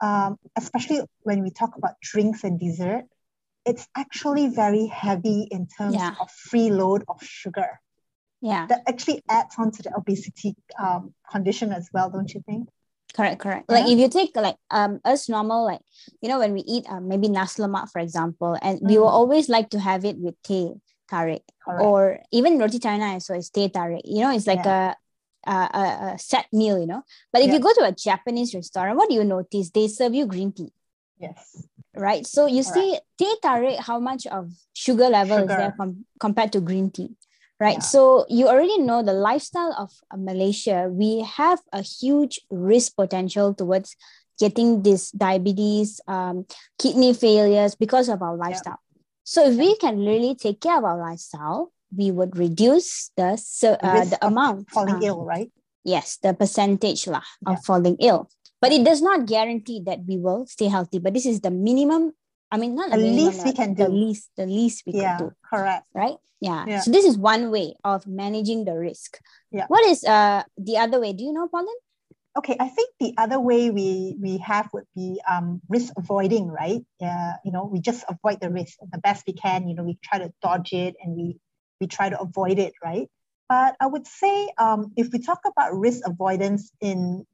um, 0.01 0.39
especially 0.57 1.01
when 1.23 1.43
we 1.43 1.51
talk 1.51 1.77
about 1.77 2.01
drinks 2.03 2.45
and 2.45 2.59
dessert, 2.59 3.05
it's 3.64 3.87
actually 3.97 4.49
very 4.49 4.87
heavy 4.87 5.47
in 5.50 5.66
terms 5.66 5.95
Yeah. 5.95 6.14
of 6.21 6.31
free 6.31 6.71
load 6.71 7.04
of 7.09 7.23
sugar. 7.23 7.81
Yeah. 8.40 8.66
That 8.66 8.83
actually 8.88 9.23
adds 9.28 9.54
on 9.59 9.71
to 9.73 9.83
the 9.83 9.95
obesity 9.97 10.57
um, 10.78 11.14
condition 11.31 11.73
as 11.73 11.88
well, 11.92 12.11
don't 12.11 12.33
you 12.35 12.42
think? 12.45 12.69
Correct, 13.14 13.40
correct. 13.40 13.71
Like 13.71 13.87
if 13.87 13.99
you 13.99 14.09
take 14.09 14.35
like 14.35 14.57
um 14.71 14.99
us 15.04 15.28
normal, 15.28 15.66
like 15.66 15.81
you 16.23 16.28
know, 16.31 16.38
when 16.38 16.54
we 16.54 16.61
eat 16.62 16.87
um, 16.88 17.09
maybe 17.09 17.28
nasi 17.28 17.62
lemak, 17.62 17.90
for 17.92 18.00
example, 18.00 18.57
and 18.62 18.81
we 18.83 18.97
will 18.97 19.12
Mm. 19.12 19.21
always 19.21 19.49
like 19.50 19.69
to 19.71 19.78
have 19.78 20.07
it 20.07 20.16
with 20.16 20.35
teh 20.42 20.73
tarik 21.11 21.45
Correct. 21.62 21.85
or 21.85 22.21
even 22.33 22.59
roti 22.59 22.78
canai, 22.81 23.21
so 23.21 23.35
it's 23.35 23.50
teh 23.50 23.69
tarik. 23.69 24.00
You 24.04 24.23
know, 24.23 24.33
it's 24.33 24.47
like 24.47 24.64
a 24.64 24.97
uh, 25.47 25.69
a, 25.75 25.85
a 26.14 26.19
set 26.19 26.47
meal, 26.52 26.78
you 26.81 26.87
know. 26.87 27.02
But 27.33 27.42
if 27.42 27.49
Yeah. 27.49 27.54
you 27.54 27.61
go 27.61 27.75
to 27.75 27.85
a 27.85 27.92
Japanese 27.92 28.54
restaurant, 28.54 28.97
what 28.97 29.11
do 29.11 29.14
you 29.14 29.25
notice? 29.25 29.69
They 29.71 29.88
serve 29.88 30.14
you 30.14 30.25
green 30.25 30.52
tea, 30.52 30.73
Yes. 31.21 31.69
Right? 31.97 32.27
So 32.27 32.47
you 32.47 32.63
see, 32.63 32.99
teh 33.19 33.35
tarik, 33.43 33.79
how 33.79 33.99
much 33.99 34.27
of 34.27 34.51
sugar 34.75 35.09
level 35.09 35.39
is 35.39 35.49
there 35.49 35.73
com- 35.77 36.05
compared 36.21 36.53
to 36.53 36.61
green 36.61 36.91
tea, 36.91 37.11
right? 37.61 37.81
Yeah. 37.81 37.85
So 37.85 38.27
you 38.29 38.49
already 38.49 38.79
know 38.79 39.03
the 39.03 39.13
lifestyle 39.13 39.73
of 39.79 39.91
uh, 40.11 40.17
Malaysia. 40.17 40.89
We 40.91 41.21
have 41.23 41.61
a 41.73 41.83
huge 41.83 42.41
risk 42.51 42.97
potential 42.97 43.55
towards 43.55 43.97
getting 44.39 44.83
this 44.83 45.11
diabetes, 45.13 46.01
um, 46.09 46.47
kidney 46.79 47.15
failures 47.15 47.75
because 47.77 48.09
of 48.09 48.23
our 48.23 48.37
lifestyle. 48.37 48.81
So 49.25 49.47
if 49.47 49.57
we 49.57 49.77
can 49.77 49.99
really 50.01 50.35
take 50.35 50.61
care 50.61 50.79
of 50.79 50.85
our 50.85 50.99
lifestyle, 50.99 51.71
we 51.95 52.11
would 52.11 52.37
reduce 52.37 53.13
the 53.17 53.37
so, 53.37 53.77
uh, 53.79 54.05
the 54.05 54.19
amount. 54.27 54.71
Falling 54.71 54.97
uh, 55.05 55.07
ill, 55.07 55.25
right? 55.25 55.53
Yes, 55.85 56.17
the 56.23 56.33
percentage 56.35 57.07
lah, 57.07 57.23
Yeah. 57.47 57.55
of 57.55 57.65
falling 57.65 57.97
ill. 58.01 58.31
But 58.62 58.71
it 58.71 58.87
does 58.87 59.02
not 59.02 59.26
guarantee 59.26 59.83
that 59.87 60.07
we 60.07 60.16
will 60.16 60.47
stay 60.47 60.69
healthy. 60.71 61.00
But 61.02 61.14
this 61.14 61.26
is 61.26 61.40
the 61.42 61.50
minimum. 61.50 62.14
I 62.50 62.57
mean, 62.57 62.76
not 62.78 62.90
the 62.90 62.97
The 62.97 63.02
minimum, 63.02 63.26
least 63.26 63.45
we 63.45 63.52
can 63.52 63.75
the 63.75 63.88
do. 63.88 63.92
least, 63.92 64.31
the 64.37 64.47
least 64.47 64.85
we 64.87 64.92
yeah, 64.95 65.16
could 65.19 65.28
do, 65.28 65.33
correct. 65.42 65.87
right? 65.95 66.16
Yeah. 66.40 66.64
Yeah. 66.66 66.81
So 66.81 66.90
this 66.95 67.04
is 67.04 67.19
one 67.19 67.50
way 67.50 67.75
of 67.83 68.07
managing 68.07 68.64
the 68.64 68.78
risk. 68.78 69.19
Yeah. 69.50 69.66
What 69.66 69.85
is 69.85 70.04
uh 70.04 70.45
the 70.57 70.78
other 70.78 71.00
way? 71.00 71.12
Do 71.12 71.25
you 71.25 71.33
know, 71.33 71.49
Pauline? 71.49 71.83
Okay, 72.38 72.57
I 72.59 72.69
think 72.69 72.88
the 72.99 73.12
other 73.19 73.38
way 73.38 73.71
we 73.71 74.16
we 74.21 74.38
have 74.38 74.71
would 74.73 74.87
be 74.97 75.21
um, 75.28 75.61
risk 75.69 75.92
avoiding, 75.99 76.49
right? 76.49 76.81
Yeah, 76.99 77.35
you 77.45 77.52
know, 77.52 77.69
we 77.69 77.81
just 77.81 78.04
avoid 78.09 78.40
the 78.40 78.49
risk 78.49 78.78
the 78.81 78.99
best 78.99 79.25
we 79.26 79.35
can. 79.35 79.69
You 79.69 79.75
know, 79.75 79.85
we 79.85 79.99
try 80.02 80.19
to 80.19 80.33
dodge 80.40 80.73
it 80.73 80.95
and 81.02 81.14
we 81.14 81.37
we 81.81 81.87
try 81.87 82.09
to 82.09 82.19
avoid 82.19 82.59
it, 82.59 82.73
right? 82.83 83.09
But 83.49 83.76
I 83.81 83.87
would 83.87 84.07
say 84.07 84.49
um, 84.57 84.92
if 84.97 85.12
we 85.12 85.19
talk 85.19 85.40
about 85.45 85.76
risk 85.76 86.07
avoidance 86.07 86.73
in 86.81 87.26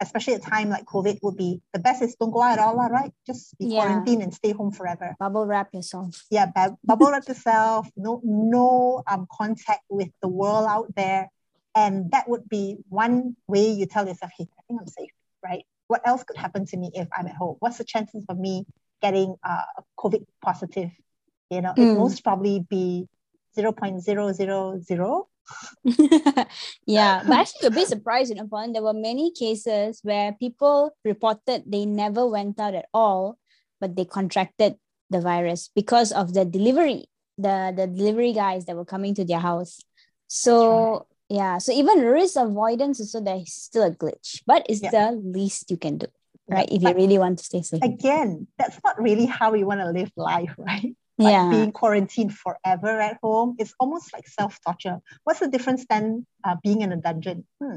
especially 0.00 0.34
a 0.34 0.38
time 0.38 0.68
like 0.70 0.84
COVID 0.84 1.18
would 1.22 1.36
be 1.36 1.60
the 1.72 1.78
best 1.80 2.02
is 2.02 2.14
don't 2.16 2.30
go 2.30 2.42
out 2.42 2.58
at 2.58 2.64
all, 2.64 2.76
right? 2.76 3.12
Just 3.26 3.56
be 3.58 3.66
Yeah. 3.66 3.80
quarantined 3.80 4.22
and 4.22 4.32
stay 4.32 4.52
home 4.52 4.70
forever. 4.70 5.16
Bubble 5.18 5.46
wrap 5.46 5.68
yourself. 5.74 6.24
yeah, 6.30 6.46
bu- 6.46 6.76
bubble 6.84 7.10
wrap 7.10 7.26
yourself, 7.26 7.88
no, 7.96 8.20
no 8.24 9.02
um, 9.06 9.26
contact 9.30 9.82
with 9.90 10.08
the 10.22 10.28
world 10.28 10.66
out 10.68 10.94
there. 10.94 11.28
And 11.74 12.10
that 12.12 12.28
would 12.28 12.48
be 12.48 12.78
one 12.88 13.36
way 13.46 13.70
you 13.70 13.86
tell 13.86 14.06
yourself, 14.06 14.32
hey, 14.36 14.46
I 14.58 14.62
think 14.66 14.80
I'm 14.80 14.86
safe, 14.86 15.10
right? 15.44 15.64
What 15.88 16.02
else 16.06 16.22
could 16.24 16.36
happen 16.36 16.66
to 16.66 16.76
me 16.76 16.90
if 16.94 17.08
I'm 17.16 17.26
at 17.26 17.34
home? 17.36 17.56
What's 17.60 17.78
the 17.78 17.84
chances 17.84 18.24
for 18.24 18.34
me 18.34 18.66
getting 19.02 19.36
uh, 19.42 19.62
COVID 19.98 20.24
positive? 20.42 20.90
You 21.50 21.60
know, 21.62 21.72
it 21.76 21.80
Mm. 21.80 21.96
most 21.96 22.22
probably 22.24 22.60
be 22.68 23.08
0.000. 23.56 25.24
yeah, 26.86 27.22
but 27.26 27.32
actually, 27.38 27.60
you'll 27.62 27.72
be 27.72 27.84
surprised, 27.84 28.34
know, 28.34 28.46
Pauline, 28.46 28.72
there 28.72 28.82
were 28.82 28.92
many 28.92 29.32
cases 29.32 30.00
where 30.02 30.32
people 30.32 30.92
reported 31.04 31.64
they 31.66 31.86
never 31.86 32.26
went 32.26 32.58
out 32.60 32.74
at 32.74 32.86
all, 32.92 33.38
but 33.80 33.96
they 33.96 34.04
contracted 34.04 34.76
the 35.10 35.20
virus 35.20 35.70
because 35.74 36.12
of 36.12 36.34
the 36.34 36.44
delivery, 36.44 37.06
the 37.38 37.72
the 37.74 37.86
delivery 37.86 38.32
guys 38.32 38.66
that 38.66 38.76
were 38.76 38.84
coming 38.84 39.14
to 39.14 39.24
their 39.24 39.38
house. 39.40 39.80
So 40.26 41.06
yeah, 41.28 41.58
so 41.58 41.72
even 41.72 42.00
risk 42.00 42.36
avoidance 42.36 43.00
is 43.00 43.12
so 43.12 43.20
there's 43.20 43.52
still 43.52 43.84
a 43.84 43.90
glitch, 43.90 44.42
but 44.46 44.66
it's 44.68 44.82
Yeah. 44.82 44.90
the 44.90 45.16
least 45.16 45.70
you 45.70 45.76
can 45.78 45.98
do, 45.98 46.06
right? 46.48 46.68
If 46.70 46.82
you 46.82 46.92
really 46.92 47.18
want 47.18 47.38
to 47.38 47.44
stay 47.44 47.62
safe. 47.62 47.82
Again, 47.82 48.48
that's 48.58 48.78
not 48.84 49.00
really 49.00 49.26
how 49.26 49.52
we 49.52 49.64
want 49.64 49.80
to 49.80 49.88
live 49.90 50.12
life, 50.16 50.52
right? 50.58 50.96
Like 51.18 51.32
yeah. 51.32 51.50
being 51.50 51.72
quarantined 51.72 52.32
forever 52.32 53.00
at 53.00 53.18
home. 53.22 53.56
It's 53.58 53.74
almost 53.78 54.12
like 54.12 54.26
self 54.28 54.58
torture. 54.64 55.00
What's 55.24 55.40
the 55.40 55.48
difference 55.48 55.84
than 55.88 56.26
uh, 56.44 56.56
being 56.62 56.82
in 56.82 56.92
a 56.92 56.96
dungeon? 56.96 57.46
Hmm. 57.60 57.76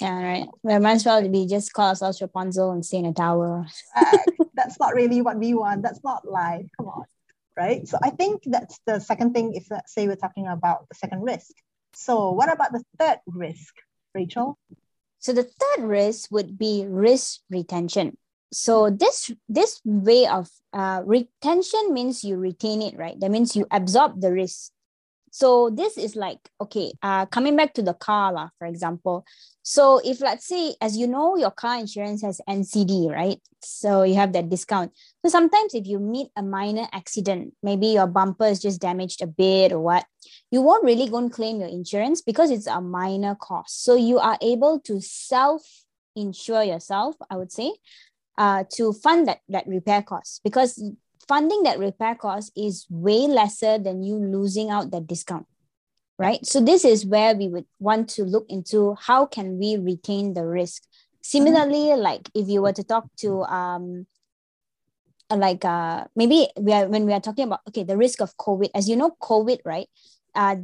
Yeah, 0.00 0.22
right. 0.22 0.48
We 0.62 0.78
might 0.78 0.92
as 0.92 1.04
well 1.04 1.28
be 1.28 1.46
just 1.46 1.72
call 1.72 1.90
ourselves 1.90 2.22
Rapunzel 2.22 2.70
and 2.70 2.84
stay 2.84 2.98
in 2.98 3.06
a 3.06 3.12
tower. 3.12 3.66
Uh, 3.96 4.18
that's 4.54 4.78
not 4.78 4.94
really 4.94 5.22
what 5.22 5.38
we 5.38 5.54
want. 5.54 5.82
That's 5.82 6.02
not 6.04 6.26
life. 6.26 6.66
Come 6.76 6.88
on. 6.88 7.04
Right. 7.56 7.86
So 7.86 7.98
I 8.02 8.10
think 8.10 8.42
that's 8.46 8.78
the 8.86 9.00
second 9.00 9.34
thing 9.34 9.54
if 9.54 9.66
let's 9.70 9.92
say 9.92 10.06
we're 10.06 10.16
talking 10.16 10.46
about 10.46 10.88
the 10.88 10.94
second 10.94 11.22
risk. 11.22 11.52
So 11.94 12.32
what 12.32 12.50
about 12.50 12.72
the 12.72 12.82
third 12.98 13.18
risk, 13.26 13.74
Rachel? 14.14 14.56
So 15.18 15.32
the 15.32 15.44
third 15.44 15.84
risk 15.84 16.30
would 16.30 16.56
be 16.58 16.86
risk 16.88 17.40
retention. 17.50 18.16
So 18.52 18.90
this 18.90 19.30
this 19.48 19.80
way 19.84 20.26
of 20.26 20.48
uh, 20.72 21.02
retention 21.04 21.92
means 21.92 22.22
you 22.22 22.36
retain 22.36 22.82
it, 22.82 22.96
right? 22.96 23.18
That 23.18 23.30
means 23.30 23.56
you 23.56 23.66
absorb 23.70 24.20
the 24.20 24.30
risk. 24.30 24.70
So 25.32 25.70
this 25.70 25.96
is 25.96 26.14
like 26.14 26.38
okay, 26.60 26.92
uh, 27.02 27.24
coming 27.26 27.56
back 27.56 27.72
to 27.74 27.82
the 27.82 27.94
car, 27.94 28.32
lah, 28.32 28.50
for 28.58 28.66
example. 28.68 29.24
So 29.62 30.02
if 30.04 30.20
let's 30.20 30.46
say, 30.46 30.76
as 30.82 30.98
you 30.98 31.06
know, 31.06 31.36
your 31.36 31.50
car 31.50 31.78
insurance 31.78 32.20
has 32.20 32.42
NCD, 32.46 33.08
right? 33.10 33.40
So 33.64 34.02
you 34.02 34.16
have 34.16 34.34
that 34.34 34.50
discount. 34.50 34.92
So 35.24 35.30
sometimes 35.30 35.72
if 35.72 35.86
you 35.86 35.98
meet 35.98 36.28
a 36.36 36.42
minor 36.42 36.88
accident, 36.92 37.54
maybe 37.62 37.86
your 37.86 38.06
bumper 38.06 38.44
is 38.46 38.60
just 38.60 38.82
damaged 38.82 39.22
a 39.22 39.26
bit 39.26 39.72
or 39.72 39.80
what, 39.80 40.04
you 40.50 40.60
won't 40.60 40.84
really 40.84 41.08
go 41.08 41.16
and 41.16 41.32
claim 41.32 41.60
your 41.60 41.70
insurance 41.70 42.20
because 42.20 42.50
it's 42.50 42.66
a 42.66 42.82
minor 42.82 43.34
cost. 43.34 43.84
So 43.84 43.94
you 43.94 44.18
are 44.18 44.36
able 44.42 44.80
to 44.80 45.00
self 45.00 45.62
insure 46.14 46.62
yourself, 46.62 47.16
I 47.30 47.36
would 47.36 47.52
say, 47.52 47.72
uh, 48.38 48.64
to 48.74 48.92
fund 48.92 49.28
that, 49.28 49.40
that 49.48 49.66
repair 49.66 50.02
cost 50.02 50.40
because 50.44 50.82
funding 51.28 51.62
that 51.62 51.78
repair 51.78 52.14
cost 52.14 52.52
is 52.56 52.86
way 52.90 53.26
lesser 53.26 53.78
than 53.78 54.02
you 54.02 54.16
losing 54.16 54.70
out 54.70 54.90
that 54.90 55.06
discount. 55.06 55.46
Right. 56.18 56.44
So 56.46 56.60
this 56.60 56.84
is 56.84 57.04
where 57.04 57.34
we 57.34 57.48
would 57.48 57.66
want 57.80 58.08
to 58.10 58.24
look 58.24 58.46
into 58.48 58.94
how 59.00 59.26
can 59.26 59.58
we 59.58 59.76
retain 59.76 60.34
the 60.34 60.46
risk. 60.46 60.84
Similarly, 61.22 61.96
like 61.96 62.28
if 62.34 62.48
you 62.48 62.62
were 62.62 62.72
to 62.72 62.84
talk 62.84 63.06
to 63.18 63.42
um 63.44 64.06
uh, 65.30 65.36
like 65.36 65.64
uh 65.64 66.04
maybe 66.14 66.48
we 66.60 66.72
are 66.72 66.86
when 66.86 67.06
we 67.06 67.12
are 67.12 67.20
talking 67.20 67.44
about 67.44 67.60
okay 67.66 67.84
the 67.84 67.96
risk 67.96 68.20
of 68.20 68.36
covid 68.36 68.70
as 68.74 68.88
you 68.88 68.96
know 68.96 69.16
covid 69.22 69.58
right 69.64 69.88
uh 70.34 70.56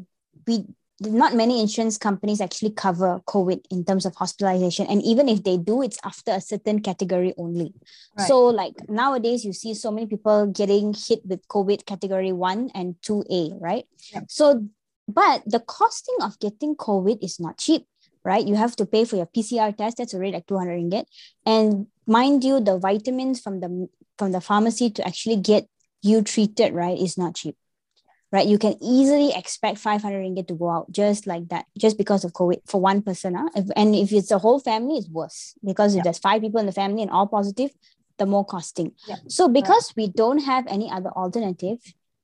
we 0.46 0.64
not 1.00 1.34
many 1.34 1.60
insurance 1.60 1.96
companies 1.96 2.40
actually 2.40 2.70
cover 2.70 3.20
covid 3.26 3.64
in 3.70 3.84
terms 3.84 4.04
of 4.04 4.14
hospitalization. 4.16 4.86
And 4.86 5.02
even 5.02 5.28
if 5.28 5.44
they 5.44 5.56
do 5.56 5.82
it's 5.82 5.98
after 6.04 6.32
a 6.32 6.40
certain 6.40 6.80
category 6.80 7.34
only. 7.38 7.74
Right. 8.16 8.26
so 8.26 8.46
like 8.46 8.88
nowadays 8.88 9.44
you 9.44 9.52
see 9.52 9.74
so 9.74 9.90
many 9.90 10.06
people 10.06 10.46
getting 10.46 10.94
hit 10.94 11.24
with 11.24 11.46
covid 11.48 11.86
category 11.86 12.32
1 12.32 12.70
and 12.74 12.96
2a 13.02 13.60
right? 13.60 13.84
Yep. 14.12 14.24
so 14.28 14.68
but 15.06 15.42
the 15.46 15.60
costing 15.60 16.16
of 16.20 16.38
getting 16.38 16.74
covid 16.76 17.22
is 17.22 17.38
not 17.40 17.58
cheap 17.58 17.86
right? 18.24 18.46
You 18.46 18.56
have 18.56 18.76
to 18.76 18.84
pay 18.84 19.04
for 19.06 19.16
your 19.16 19.26
pcr 19.26 19.74
test. 19.74 19.96
That's 19.96 20.12
already 20.12 20.32
like 20.32 20.46
200 20.46 20.76
ringgit. 20.76 21.06
And 21.46 21.86
mind 22.06 22.44
you 22.44 22.60
the 22.60 22.78
vitamins 22.78 23.40
from 23.40 23.60
the 23.60 23.88
from 24.18 24.32
the 24.32 24.40
pharmacy 24.40 24.90
to 24.90 25.06
actually 25.06 25.36
get 25.36 25.66
you 26.02 26.22
treated 26.22 26.74
right 26.74 26.98
is 26.98 27.16
not 27.16 27.34
cheap 27.36 27.56
right 28.32 28.46
you 28.46 28.58
can 28.58 28.76
easily 28.82 29.32
expect 29.34 29.78
500 29.78 30.18
ringgit 30.18 30.48
to 30.48 30.54
go 30.54 30.70
out 30.70 30.90
just 30.90 31.26
like 31.26 31.48
that 31.48 31.66
just 31.78 31.96
because 31.98 32.24
of 32.24 32.32
covid 32.32 32.60
for 32.66 32.80
one 32.80 33.02
person 33.02 33.34
huh? 33.34 33.48
if, 33.56 33.66
and 33.76 33.94
if 33.94 34.12
it's 34.12 34.30
a 34.30 34.38
whole 34.38 34.60
family 34.60 34.98
it's 34.98 35.08
worse 35.08 35.54
because 35.64 35.94
if 35.94 35.98
Yeah. 35.98 36.02
there's 36.04 36.18
five 36.18 36.42
people 36.42 36.60
in 36.60 36.66
the 36.66 36.72
family 36.72 37.02
and 37.02 37.10
all 37.10 37.26
positive 37.26 37.70
the 38.18 38.26
more 38.26 38.44
costing 38.44 38.92
Yeah. 39.06 39.16
so 39.28 39.48
because 39.48 39.92
we 39.96 40.08
don't 40.08 40.40
have 40.52 40.66
any 40.66 40.90
other 40.90 41.10
alternative 41.10 41.78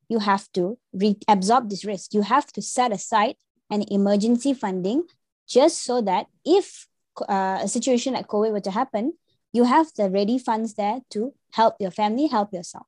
you 0.09 0.19
have 0.19 0.51
to 0.53 0.79
re- 0.93 1.19
absorb 1.29 1.71
this 1.71 1.85
risk 1.85 2.13
you 2.15 2.23
have 2.23 2.47
to 2.53 2.63
set 2.63 2.93
aside 2.93 3.37
an 3.71 3.83
emergency 3.91 4.53
funding 4.53 5.05
just 5.49 5.83
so 5.83 6.01
that 6.03 6.27
if 6.45 6.87
uh, 7.29 7.59
a 7.63 7.69
situation 7.69 8.13
like 8.15 8.27
covid 8.29 8.53
were 8.53 8.61
to 8.61 8.71
happen 8.71 9.15
you 9.53 9.65
have 9.65 9.87
the 9.97 10.11
ready 10.11 10.37
funds 10.37 10.75
there 10.75 10.99
to 11.11 11.33
help 11.53 11.77
your 11.79 11.93
family 11.93 12.27
help 12.27 12.53
yourself. 12.53 12.87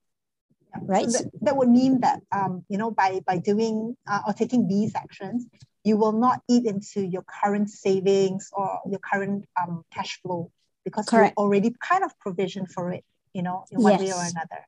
Right. 0.83 1.11
So 1.11 1.19
that, 1.19 1.31
that 1.43 1.57
would 1.57 1.69
mean 1.69 2.01
that 2.01 2.23
um, 2.33 2.65
you 2.69 2.79
know 2.79 2.91
by 2.91 3.21
by 3.27 3.39
doing 3.39 3.97
uh, 4.09 4.21
or 4.27 4.33
taking 4.33 4.69
these 4.69 4.95
actions, 4.95 5.47
you 5.85 5.97
will 5.97 6.13
not 6.13 6.41
eat 6.49 6.67
into 6.67 7.01
your 7.07 7.23
current 7.23 7.71
savings 7.71 8.51
or 8.53 8.81
your 8.91 8.99
current 8.99 9.45
um, 9.61 9.85
cash 9.93 10.21
flow 10.23 10.51
because 10.85 11.07
Correct. 11.07 11.35
you 11.37 11.43
already 11.43 11.75
kind 11.81 12.05
of 12.05 12.19
provision 12.19 12.67
for 12.67 12.93
it, 12.93 13.05
you 13.35 13.43
know, 13.43 13.65
in 13.71 13.83
one 13.83 13.99
way 13.99 14.13
or 14.13 14.23
another, 14.23 14.67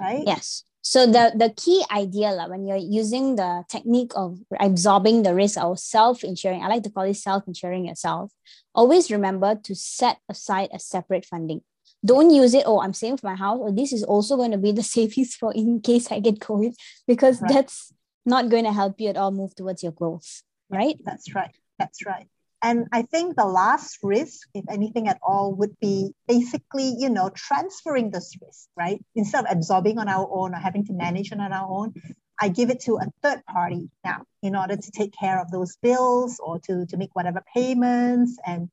right? 0.00 0.22
Yes. 0.26 0.64
So 0.80 1.04
the 1.04 1.32
the 1.36 1.52
key 1.54 1.84
idea 1.92 2.30
like, 2.30 2.48
when 2.48 2.66
you're 2.66 2.76
using 2.76 3.36
the 3.36 3.64
technique 3.68 4.12
of 4.14 4.38
absorbing 4.58 5.22
the 5.22 5.34
risk 5.34 5.62
or 5.62 5.76
self-insuring, 5.76 6.62
I 6.62 6.68
like 6.68 6.84
to 6.84 6.90
call 6.90 7.02
it 7.04 7.14
self-insuring 7.14 7.84
yourself. 7.84 8.32
Always 8.74 9.10
remember 9.10 9.56
to 9.64 9.74
set 9.74 10.18
aside 10.28 10.70
a 10.72 10.78
separate 10.78 11.26
funding. 11.26 11.62
Don't 12.04 12.30
use 12.30 12.54
it, 12.54 12.64
oh, 12.66 12.80
I'm 12.80 12.94
saving 12.94 13.18
for 13.18 13.26
my 13.26 13.36
house, 13.36 13.58
or 13.60 13.72
this 13.72 13.92
is 13.92 14.04
also 14.04 14.36
going 14.36 14.52
to 14.52 14.58
be 14.58 14.72
the 14.72 14.82
savings 14.96 15.34
for 15.34 15.52
in 15.52 15.80
case 15.80 16.10
I 16.12 16.20
get 16.20 16.38
COVID, 16.40 16.74
because 17.06 17.40
Right. 17.42 17.52
that's 17.52 17.92
not 18.24 18.48
going 18.48 18.64
to 18.64 18.72
help 18.72 19.00
you 19.00 19.08
at 19.08 19.16
all 19.16 19.30
move 19.30 19.54
towards 19.54 19.82
your 19.82 19.92
goals. 19.92 20.42
Right? 20.70 20.96
That's 21.04 21.34
right. 21.34 21.54
That's 21.78 22.04
right. 22.04 22.28
And 22.60 22.88
I 22.92 23.02
think 23.02 23.36
the 23.36 23.44
last 23.44 23.98
risk, 24.02 24.48
if 24.52 24.64
anything 24.68 25.06
at 25.06 25.18
all, 25.22 25.54
would 25.54 25.78
be 25.80 26.12
basically, 26.26 26.94
you 26.98 27.08
know, 27.08 27.30
transferring 27.30 28.10
this 28.10 28.34
risk, 28.42 28.68
right? 28.76 29.00
Instead 29.14 29.44
of 29.44 29.52
absorbing 29.52 29.98
on 29.98 30.08
our 30.08 30.28
own 30.30 30.54
or 30.54 30.58
having 30.58 30.84
to 30.86 30.92
manage 30.92 31.30
it 31.30 31.38
on 31.38 31.52
our 31.52 31.70
own, 31.70 31.94
I 32.40 32.48
give 32.48 32.70
it 32.70 32.80
to 32.80 32.98
a 32.98 33.06
third 33.22 33.44
party 33.46 33.90
now 34.04 34.22
in 34.42 34.56
order 34.56 34.76
to 34.76 34.90
take 34.90 35.12
care 35.12 35.40
of 35.40 35.50
those 35.50 35.76
bills 35.76 36.40
or 36.40 36.58
to, 36.60 36.86
to 36.86 36.96
make 36.96 37.14
whatever 37.14 37.44
payments. 37.54 38.36
And 38.44 38.70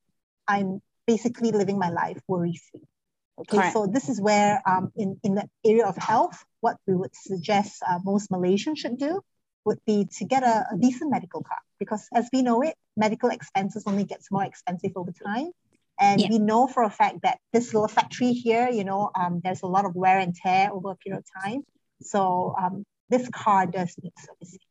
I'm 0.48 0.82
basically 1.06 1.52
living 1.52 1.78
my 1.78 1.90
life 1.90 2.20
worry 2.28 2.60
free. 2.72 2.82
Okay, 3.38 3.58
Correct. 3.58 3.74
so 3.74 3.86
this 3.86 4.08
is 4.08 4.22
where 4.22 4.62
um, 4.66 4.92
in, 4.96 5.20
in 5.24 5.36
the 5.36 5.48
area 5.66 5.86
of 5.86 5.98
health, 5.98 6.44
what 6.62 6.78
we 6.88 6.96
would 6.96 7.14
suggest 7.14 7.84
uh, 7.88 8.00
most 8.04 8.32
Malaysians 8.32 8.78
should 8.78 8.98
do 8.98 9.22
would 9.66 9.80
be 9.86 10.08
to 10.18 10.26
get 10.26 10.44
a, 10.44 10.68
a, 10.72 10.78
decent 10.78 11.12
medical 11.12 11.42
card 11.42 11.62
because 11.80 12.08
as 12.14 12.30
we 12.32 12.44
know 12.44 12.62
it, 12.62 12.76
medical 12.96 13.30
expenses 13.30 13.84
only 13.88 14.06
gets 14.06 14.32
more 14.32 14.44
expensive 14.44 14.92
over 14.96 15.12
time. 15.12 15.50
And 16.00 16.22
yeah. 16.22 16.28
we 16.30 16.40
know 16.40 16.68
for 16.68 16.84
a 16.84 16.90
fact 16.90 17.20
that 17.24 17.40
this 17.52 17.74
little 17.74 17.88
factory 17.88 18.34
here, 18.34 18.70
you 18.70 18.84
know, 18.84 19.12
um, 19.16 19.42
there's 19.44 19.64
a 19.64 19.68
lot 19.68 19.86
of 19.86 19.96
wear 19.96 20.20
and 20.20 20.36
tear 20.36 20.72
over 20.72 20.92
a 20.92 20.96
period 20.96 21.20
of 21.20 21.44
time. 21.44 21.64
So 22.02 22.54
um, 22.62 22.84
this 23.10 23.28
car 23.30 23.66
does 23.66 23.96
need 24.02 24.14
servicing. 24.18 24.60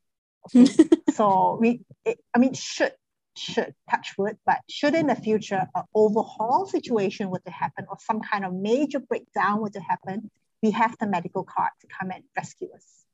Okay? 0.54 0.88
so 1.14 1.56
we, 1.58 1.80
it, 2.04 2.18
I 2.34 2.38
mean, 2.38 2.52
should 2.52 2.92
should 3.36 3.74
touch 3.90 4.14
wood, 4.16 4.36
but 4.46 4.58
should 4.68 4.94
in 4.94 5.06
the 5.06 5.14
future 5.14 5.66
an 5.74 5.82
overhaul 5.94 6.66
situation 6.66 7.30
were 7.30 7.40
to 7.40 7.50
happen 7.50 7.86
or 7.88 7.96
some 8.00 8.20
kind 8.20 8.44
of 8.44 8.54
major 8.54 9.00
breakdown 9.00 9.60
were 9.60 9.70
to 9.70 9.80
happen, 9.80 10.30
we 10.62 10.70
have 10.70 10.96
the 10.98 11.06
medical 11.06 11.44
card 11.44 11.70
to 11.80 11.86
come 11.86 12.10
and 12.10 12.24
rescue 12.36 12.68
us. 12.74 13.04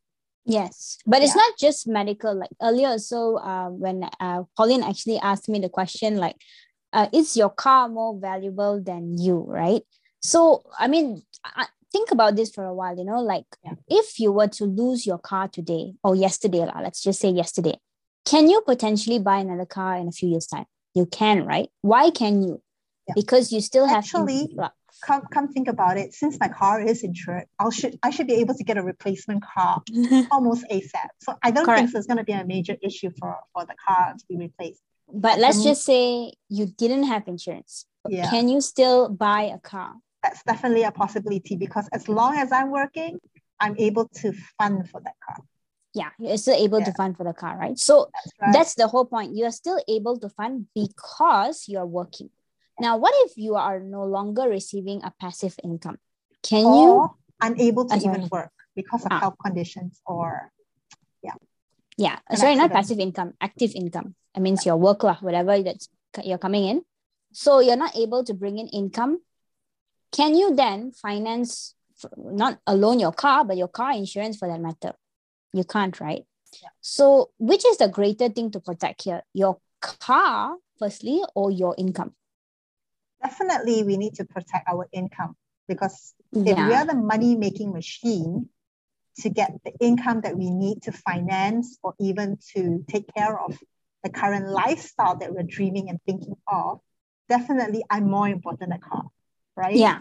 Yes, 0.47 0.99
but 1.07 1.23
it's 1.23 1.37
not 1.37 1.59
just 1.59 1.87
medical. 1.87 2.35
Like 2.35 2.51
earlier, 2.63 2.99
so 2.99 3.37
uh, 3.39 3.69
when 3.69 4.09
uh, 4.19 4.45
Pauline 4.57 4.83
actually 4.83 5.19
asked 5.19 5.49
me 5.49 5.59
the 5.59 5.69
question, 5.69 6.17
like, 6.17 6.37
uh, 6.93 7.09
is 7.13 7.37
your 7.37 7.51
car 7.51 7.89
more 7.89 8.19
valuable 8.19 8.83
than 8.83 9.19
you, 9.19 9.45
right? 9.47 9.83
So, 10.21 10.65
I 10.79 10.89
mean, 10.89 11.23
I, 11.45 11.67
think 11.93 12.11
about 12.11 12.37
this 12.37 12.51
for 12.51 12.65
a 12.65 12.75
while, 12.75 12.97
you 12.97 13.05
know, 13.05 13.21
like 13.21 13.45
yeah. 13.65 13.75
if 13.89 14.19
you 14.19 14.33
were 14.33 14.47
to 14.47 14.65
lose 14.65 15.07
your 15.07 15.19
car 15.19 15.49
today 15.49 15.93
or 16.05 16.15
yesterday, 16.15 16.67
let's 16.81 17.03
just 17.03 17.21
say 17.21 17.31
yesterday, 17.31 17.77
can 18.25 18.49
you 18.49 18.61
potentially 18.61 19.19
buy 19.19 19.39
another 19.39 19.67
car 19.67 19.97
in 19.97 20.09
a 20.09 20.13
few 20.13 20.29
years' 20.29 20.47
time? 20.47 20.67
You 20.95 21.07
can, 21.07 21.45
right? 21.45 21.71
Why 21.83 22.11
can 22.11 22.43
you? 22.43 22.63
Yeah. 23.09 23.15
Because 23.15 23.53
you 23.53 23.61
still 23.61 23.87
have 23.87 23.99
actually 23.99 24.55
come 25.05 25.23
come 25.33 25.49
think 25.49 25.69
about 25.69 25.97
it. 25.97 26.15
Since 26.15 26.39
my 26.39 26.49
car 26.49 26.81
is 26.81 27.03
insured, 27.03 27.45
I 27.59 27.71
should 27.71 27.99
I 28.03 28.11
should 28.11 28.27
be 28.27 28.35
able 28.35 28.55
to 28.55 28.65
get 28.65 28.77
a 28.77 28.83
replacement 28.83 29.45
car 29.45 29.83
almost 30.31 30.65
ASAP. 30.71 31.09
So 31.21 31.37
I 31.43 31.51
don't 31.51 31.65
Correct. 31.65 31.81
think 31.81 31.93
there's 31.93 32.07
going 32.07 32.19
to 32.19 32.25
be 32.25 32.33
a 32.33 32.45
major 32.45 32.77
issue 32.83 33.11
for 33.19 33.37
for 33.53 33.65
the 33.65 33.75
car 33.87 34.15
to 34.19 34.25
be 34.29 34.37
replaced. 34.37 34.83
But 35.13 35.39
let's 35.39 35.59
um, 35.59 35.65
just 35.65 35.85
say 35.85 36.33
you 36.49 36.67
didn't 36.67 37.05
have 37.05 37.27
insurance. 37.27 37.87
Yeah. 38.09 38.31
Can 38.31 38.49
you 38.49 38.61
still 38.61 39.09
buy 39.09 39.43
a 39.43 39.59
car? 39.59 39.95
That's 40.23 40.43
definitely 40.43 40.85
a 40.85 40.93
possibility 40.93 41.57
because 41.57 41.89
as 41.93 42.09
long 42.09 42.37
as 42.37 42.53
I'm 42.53 42.71
working, 42.71 43.19
I'm 43.59 43.75
able 43.79 44.09
to 44.23 44.33
fund 44.59 44.89
for 44.89 45.01
that 45.01 45.15
car 45.27 45.45
yeah 45.95 46.11
you're 46.19 46.37
still 46.37 46.55
able 46.55 46.79
yeah. 46.79 46.87
to 46.87 46.93
fund 46.93 47.17
for 47.17 47.25
the 47.25 47.33
car 47.33 47.59
right? 47.59 47.79
So 47.79 48.11
that's, 48.13 48.33
right. 48.41 48.53
that's, 48.53 48.75
the 48.75 48.89
whole 48.89 49.05
point. 49.05 49.37
You're 49.37 49.51
still 49.51 49.83
able 49.89 50.19
to 50.21 50.29
fund 50.29 50.67
because 50.75 51.65
you're 51.69 51.87
working. 51.87 52.31
Now 52.79 52.97
what 52.97 53.13
if 53.27 53.37
you 53.37 53.57
are 53.57 53.81
no 53.81 54.05
longer 54.05 54.49
receiving 54.49 55.03
a 55.03 55.13
passive 55.21 55.59
income? 55.65 55.99
Can 56.43 56.65
or 56.65 56.75
you 56.75 57.11
unable 57.41 57.87
to 57.87 57.95
uh, 57.95 57.99
even 57.99 58.29
work 58.31 58.53
because 58.75 59.05
of 59.05 59.13
ah. 59.13 59.21
health 59.21 59.37
conditions 59.45 60.01
or 60.07 60.53
yeah. 61.23 61.35
Yeah 61.97 62.19
An 62.29 62.37
sorry 62.37 62.53
accident. 62.53 62.73
not 62.73 62.77
passive 62.77 62.99
income 62.99 63.35
active 63.41 63.73
income. 63.75 64.15
It 64.37 64.41
means 64.41 64.65
your 64.65 64.77
work 64.77 65.03
lah, 65.03 65.19
whatever 65.21 65.61
that's 65.63 65.89
you're 66.23 66.39
coming 66.39 66.67
in. 66.67 66.83
So 67.33 67.61
you're 67.61 67.77
not 67.77 67.97
able 67.97 68.25
to 68.25 68.35
bring 68.35 68.59
in 68.59 68.69
income. 68.69 69.23
Can 70.13 70.35
you 70.35 70.55
then 70.55 70.91
finance 70.93 71.75
not 72.17 72.59
alone 72.67 72.99
your 72.99 73.13
car 73.13 73.45
but 73.45 73.57
your 73.57 73.69
car 73.69 73.93
insurance 73.93 74.37
for 74.37 74.49
that 74.49 74.61
matter 74.61 74.95
you 75.53 75.65
can't, 75.65 75.99
right? 76.01 76.25
Yeah. 76.63 76.69
So, 76.81 77.31
which 77.39 77.65
is 77.67 77.77
the 77.79 77.89
greater 77.89 78.29
thing 78.29 78.51
to 78.53 78.61
protect 78.61 79.03
here? 79.03 79.23
Your 79.35 79.59
car, 79.81 80.57
firstly, 80.79 81.23
or 81.35 81.51
your 81.51 81.75
income? 81.79 82.15
Definitely, 83.23 83.83
we 83.85 83.97
need 83.97 84.15
to 84.15 84.25
protect 84.25 84.69
our 84.69 84.89
income 84.93 85.37
because 85.69 86.15
if 86.33 86.57
we 86.57 86.75
are 86.75 86.87
the 86.87 86.95
money 86.95 87.37
making 87.37 87.73
machine 87.73 88.49
to 89.19 89.29
get 89.29 89.53
the 89.65 89.73
income 89.81 90.23
that 90.23 90.37
we 90.37 90.51
need 90.51 90.83
to 90.83 90.93
finance 90.93 91.79
or 91.83 91.95
even 92.01 92.39
to 92.55 92.85
take 92.89 93.13
care 93.15 93.39
of 93.39 93.59
the 94.03 94.11
current 94.11 94.49
lifestyle 94.49 95.17
that 95.19 95.33
we're 95.33 95.43
dreaming 95.43 95.91
and 95.91 96.01
thinking 96.07 96.35
of, 96.49 96.81
definitely 97.29 97.85
I'm 97.91 98.11
more 98.11 98.29
important 98.29 98.71
than 98.71 98.81
car, 98.81 99.05
right? 99.57 99.77
Yeah, 99.77 100.01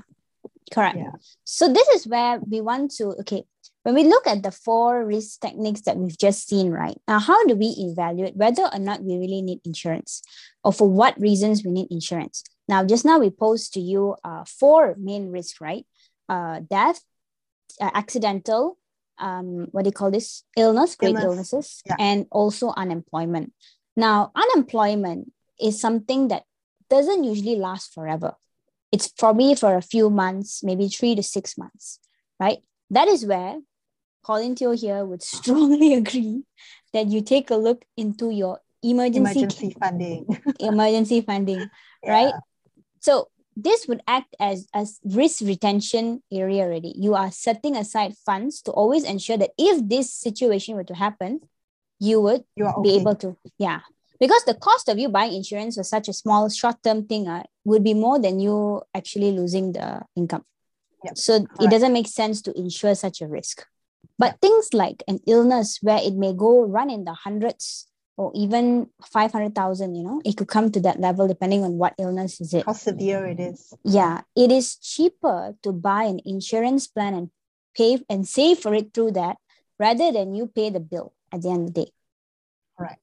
correct. 0.72 0.98
Yeah. 0.98 1.12
So 1.44 1.72
this 1.72 1.88
is 1.90 2.08
where 2.08 2.40
we 2.40 2.62
want 2.62 2.92
to, 2.96 3.16
okay, 3.22 3.44
when 3.84 3.96
we 3.96 4.04
look 4.04 4.28
at 4.28 4.44
the 4.44 4.52
four 4.52 5.06
risk 5.06 5.40
techniques 5.40 5.82
that 5.82 5.98
we've 5.98 6.18
just 6.18 6.48
seen, 6.48 6.72
right 6.72 6.98
now, 7.08 7.20
how 7.20 7.46
do 7.46 7.56
we 7.56 7.68
evaluate 7.80 8.36
whether 8.36 8.64
or 8.64 8.80
not 8.80 9.04
we 9.04 9.18
really 9.18 9.42
need 9.42 9.62
insurance 9.64 10.22
or 10.64 10.74
for 10.74 10.90
what 10.90 11.20
reasons 11.20 11.64
we 11.64 11.72
need 11.72 11.88
insurance? 11.90 12.44
Now, 12.68 12.84
just 12.84 13.06
now 13.06 13.20
we 13.20 13.30
posed 13.30 13.74
to 13.74 13.80
you 13.80 14.16
uh, 14.24 14.44
four 14.46 14.96
main 15.00 15.32
risks, 15.32 15.62
right? 15.62 15.86
Uh, 16.28 16.60
death, 16.60 17.02
uh, 17.82 17.90
accidental, 17.94 18.78
um, 19.20 19.68
what 19.72 19.84
do 19.84 19.90
you 19.90 19.94
call 19.94 20.12
this? 20.12 20.44
Illness, 20.56 20.96
great 20.96 21.16
Illness. 21.16 21.24
illnesses, 21.24 21.82
yeah. 21.86 21.96
and 22.00 22.26
also 22.32 22.74
unemployment. 22.76 23.54
Now, 23.96 24.32
unemployment 24.36 25.32
is 25.60 25.80
something 25.80 26.30
that 26.30 26.44
doesn't 26.90 27.24
usually 27.24 27.56
last 27.56 27.94
forever. 27.94 28.36
It's 28.92 29.08
probably 29.08 29.56
for 29.56 29.76
a 29.76 29.82
few 29.82 30.10
months, 30.10 30.64
maybe 30.64 30.88
three 30.88 31.16
to 31.16 31.24
six 31.24 31.58
months, 31.58 32.00
right? 32.40 32.60
That 32.90 33.08
is 33.08 33.26
where 33.26 33.60
Pauline 34.24 34.56
Teo 34.56 34.72
here 34.72 35.06
would 35.06 35.24
strongly 35.38 35.94
agree 35.94 36.44
that 36.94 37.08
you 37.08 37.22
take 37.22 37.50
a 37.50 37.56
look 37.56 37.86
into 37.98 38.30
your 38.30 38.60
emergency, 38.84 39.40
emergency 39.42 39.76
funding. 39.80 40.42
emergency 40.60 41.22
funding, 41.22 41.60
yeah. 42.04 42.12
right? 42.12 42.34
So 43.00 43.30
this 43.56 43.88
would 43.88 44.02
act 44.08 44.36
as 44.40 44.68
a 44.74 44.88
risk 45.04 45.42
retention 45.42 46.24
area 46.32 46.64
already. 46.64 46.94
You 46.96 47.16
are 47.16 47.32
setting 47.32 47.76
aside 47.76 48.16
funds 48.26 48.62
to 48.64 48.72
always 48.72 49.04
ensure 49.04 49.38
that 49.38 49.52
if 49.58 49.88
this 49.88 50.14
situation 50.14 50.76
were 50.76 50.86
to 50.86 50.96
happen, 50.96 51.42
you 52.00 52.22
would 52.22 52.44
you 52.56 52.66
okay. 52.66 52.82
be 52.82 52.96
able 52.96 53.16
to, 53.16 53.36
yeah. 53.58 53.82
Because 54.20 54.44
the 54.46 54.54
cost 54.54 54.90
of 54.90 55.00
you 55.00 55.10
buying 55.10 55.34
insurance 55.34 55.76
for 55.76 55.84
such 55.84 56.10
a 56.10 56.14
small 56.14 56.50
short-term 56.50 57.06
thing 57.06 57.28
uh, 57.28 57.44
would 57.64 57.84
be 57.84 57.94
more 57.94 58.20
than 58.20 58.40
you 58.40 58.82
actually 58.94 59.32
losing 59.32 59.72
the 59.74 60.02
income. 60.16 60.44
Yep. 61.04 61.18
So 61.18 61.34
Correct. 61.40 61.64
it 61.64 61.70
doesn't 61.70 61.94
make 61.94 62.08
sense 62.08 62.42
to 62.44 62.58
insure 62.58 62.96
such 62.96 63.22
a 63.22 63.28
risk. 63.28 63.66
But 64.20 64.42
things 64.42 64.74
like 64.74 65.02
an 65.08 65.20
illness 65.26 65.80
where 65.82 66.00
it 66.04 66.14
may 66.14 66.34
go 66.34 66.66
run 66.66 66.90
in 66.90 67.06
the 67.06 67.14
hundreds 67.14 67.88
or 68.18 68.34
even 68.36 68.90
500,000, 69.02 69.96
you 69.96 70.04
know, 70.04 70.22
it 70.26 70.36
could 70.36 70.50
come 70.50 70.70
to 70.72 70.82
that 70.82 71.00
level 71.00 71.26
depending 71.26 71.64
on 71.64 71.78
what 71.78 71.96
illness 71.98 72.42
is 72.42 72.54
it. 72.54 72.66
How 72.66 72.74
severe 72.74 73.26
it 73.26 73.40
is. 73.40 73.74
Yeah, 73.86 74.22
it 74.36 74.52
is 74.52 74.76
cheaper 74.76 75.56
to 75.64 75.72
buy 75.72 76.04
an 76.04 76.20
insurance 76.26 76.86
plan 76.86 77.14
and 77.14 77.30
pay 77.74 78.04
and 78.10 78.28
save 78.28 78.60
for 78.60 78.74
it 78.74 78.94
through 78.94 79.12
that 79.12 79.38
rather 79.80 80.12
than 80.12 80.36
you 80.36 80.48
pay 80.48 80.70
the 80.70 80.82
bill 80.82 81.14
at 81.32 81.44
the 81.44 81.50
end 81.50 81.70
of 81.70 81.74
the 81.74 81.86
day. 81.86 81.92
Right. 82.78 83.00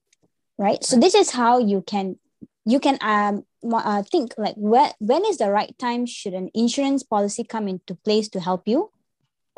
Right. 0.59 0.83
So 0.83 0.99
this 0.99 1.15
is 1.15 1.31
how 1.31 1.57
you 1.57 1.81
can 1.81 2.19
you 2.63 2.79
can 2.79 2.99
um 3.01 3.43
uh, 3.63 4.03
think 4.03 4.35
like 4.37 4.55
where, 4.55 4.93
when 4.99 5.25
is 5.25 5.39
the 5.39 5.49
right 5.49 5.75
time 5.79 6.05
should 6.05 6.33
an 6.33 6.51
insurance 6.53 7.01
policy 7.01 7.43
come 7.43 7.67
into 7.67 7.95
place 7.95 8.29
to 8.29 8.39
help 8.39 8.67
you 8.67 8.91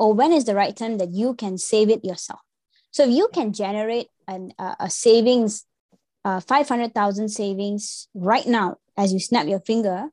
or 0.00 0.14
when 0.14 0.32
is 0.32 0.46
the 0.46 0.54
right 0.54 0.74
time 0.74 0.96
that 0.96 1.12
you 1.12 1.34
can 1.34 1.58
save 1.58 1.90
it 1.90 2.04
yourself? 2.04 2.40
So 2.90 3.04
if 3.04 3.10
you 3.10 3.28
can 3.32 3.52
generate 3.52 4.08
an, 4.26 4.52
uh, 4.58 4.74
a 4.80 4.90
savings 4.90 5.66
uh, 6.24 6.40
500000 6.40 7.28
savings 7.28 8.08
right 8.14 8.46
now 8.46 8.76
as 8.96 9.12
you 9.12 9.18
snap 9.18 9.46
your 9.46 9.60
finger 9.60 10.10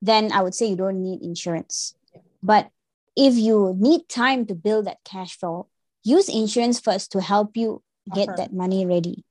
then 0.00 0.32
i 0.32 0.40
would 0.42 0.54
say 0.54 0.66
you 0.66 0.76
don't 0.76 1.02
need 1.02 1.22
insurance. 1.22 1.94
But 2.42 2.70
if 3.16 3.34
you 3.34 3.74
need 3.78 4.08
time 4.08 4.46
to 4.46 4.54
build 4.54 4.86
that 4.86 4.98
cash 5.04 5.38
flow 5.38 5.68
use 6.02 6.28
insurance 6.28 6.80
first 6.80 7.12
to 7.12 7.20
help 7.20 7.56
you 7.56 7.82
get 8.12 8.36
that 8.36 8.52
money 8.52 8.84
ready. 8.84 9.24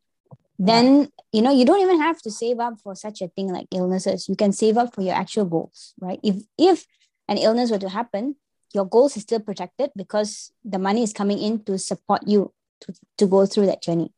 Then 0.58 1.10
you 1.32 1.42
know 1.42 1.52
you 1.52 1.66
don't 1.66 1.82
even 1.82 2.00
have 2.02 2.22
to 2.22 2.32
save 2.32 2.60
up 2.60 2.80
for 2.84 2.96
such 2.96 3.22
a 3.22 3.28
thing 3.28 3.52
like 3.52 3.68
illnesses. 3.72 4.30
You 4.30 4.36
can 4.36 4.52
save 4.52 4.78
up 4.78 4.96
for 4.96 5.02
your 5.02 5.16
actual 5.16 5.46
goals 5.46 5.94
right? 6.00 6.20
If 6.24 6.38
if 6.58 6.86
an 7.28 7.38
illness 7.38 7.70
were 7.70 7.80
to 7.80 7.90
happen 7.90 8.36
your 8.74 8.86
goals 8.86 9.16
is 9.18 9.24
still 9.24 9.40
protected 9.40 9.92
because 9.96 10.52
the 10.64 10.80
money 10.80 11.04
is 11.04 11.14
coming 11.14 11.40
in 11.40 11.64
to 11.66 11.78
support 11.78 12.22
you 12.28 12.52
to, 12.82 12.94
to 13.18 13.28
go 13.28 13.46
through 13.46 13.68
that 13.68 13.82
journey. 13.82 14.12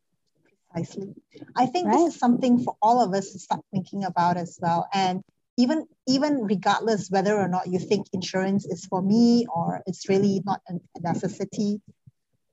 Precisely. 0.72 1.14
I 1.54 1.66
think 1.66 1.88
right? 1.88 1.96
this 1.96 2.14
is 2.14 2.18
something 2.18 2.58
for 2.58 2.76
all 2.82 3.02
of 3.02 3.14
us 3.14 3.32
to 3.32 3.38
start 3.38 3.60
thinking 3.72 4.04
about 4.04 4.36
as 4.36 4.58
well. 4.60 4.88
And 4.92 5.22
even 5.56 5.86
even 6.06 6.44
regardless 6.44 7.10
whether 7.10 7.36
or 7.36 7.48
not 7.48 7.66
you 7.66 7.78
think 7.78 8.06
insurance 8.12 8.66
is 8.66 8.84
for 8.84 9.00
me 9.00 9.46
or 9.54 9.82
it's 9.86 10.08
really 10.08 10.42
not 10.44 10.60
a 10.68 10.74
necessity 11.00 11.80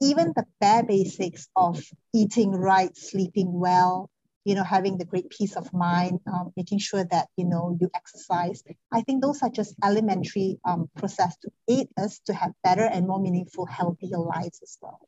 even 0.03 0.33
the 0.35 0.45
bare 0.59 0.83
basics 0.83 1.47
of 1.55 1.81
eating 2.13 2.51
right, 2.51 2.95
sleeping 2.97 3.53
well, 3.53 4.09
you 4.45 4.55
know, 4.55 4.63
having 4.63 4.97
the 4.97 5.05
great 5.05 5.29
peace 5.29 5.55
of 5.55 5.71
mind, 5.73 6.19
um, 6.27 6.51
making 6.57 6.79
sure 6.79 7.05
that, 7.05 7.27
you 7.37 7.45
know, 7.45 7.77
you 7.79 7.89
exercise. 7.95 8.63
I 8.91 9.01
think 9.01 9.21
those 9.21 9.41
are 9.41 9.49
just 9.49 9.75
elementary 9.83 10.59
um, 10.65 10.89
process 10.97 11.37
to 11.37 11.51
aid 11.67 11.87
us 11.97 12.19
to 12.25 12.33
have 12.33 12.51
better 12.63 12.83
and 12.83 13.07
more 13.07 13.21
meaningful, 13.21 13.65
healthier 13.65 14.17
lives 14.17 14.59
as 14.61 14.77
well. 14.81 14.99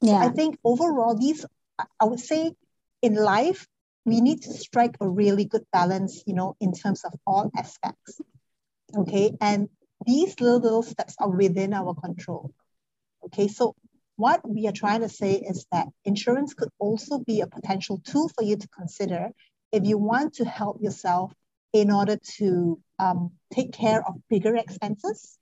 Yeah. 0.00 0.18
I 0.18 0.28
think 0.28 0.58
overall, 0.62 1.16
these, 1.16 1.44
I 1.78 2.04
would 2.04 2.20
say 2.20 2.54
in 3.02 3.14
life, 3.14 3.66
we 4.04 4.20
need 4.20 4.42
to 4.42 4.52
strike 4.52 4.96
a 5.00 5.08
really 5.08 5.46
good 5.46 5.64
balance, 5.72 6.22
you 6.26 6.34
know, 6.34 6.56
in 6.60 6.72
terms 6.72 7.04
of 7.04 7.14
all 7.26 7.50
aspects. 7.56 8.20
Okay. 8.96 9.32
And 9.40 9.68
these 10.06 10.38
little, 10.40 10.60
little 10.60 10.82
steps 10.82 11.16
are 11.18 11.30
within 11.30 11.72
our 11.72 11.94
control. 11.94 12.52
Okay. 13.24 13.48
So 13.48 13.74
what 14.16 14.48
we 14.48 14.66
are 14.68 14.72
trying 14.72 15.00
to 15.00 15.08
say 15.08 15.34
is 15.34 15.66
that 15.72 15.88
insurance 16.04 16.54
could 16.54 16.70
also 16.78 17.18
be 17.18 17.40
a 17.40 17.46
potential 17.46 18.00
tool 18.04 18.28
for 18.28 18.44
you 18.44 18.56
to 18.56 18.68
consider 18.68 19.30
if 19.72 19.84
you 19.84 19.98
want 19.98 20.34
to 20.34 20.44
help 20.44 20.80
yourself 20.80 21.32
in 21.72 21.90
order 21.90 22.16
to 22.36 22.80
um, 23.00 23.32
take 23.52 23.72
care 23.72 24.06
of 24.06 24.14
bigger 24.30 24.54
expenses, 24.54 25.36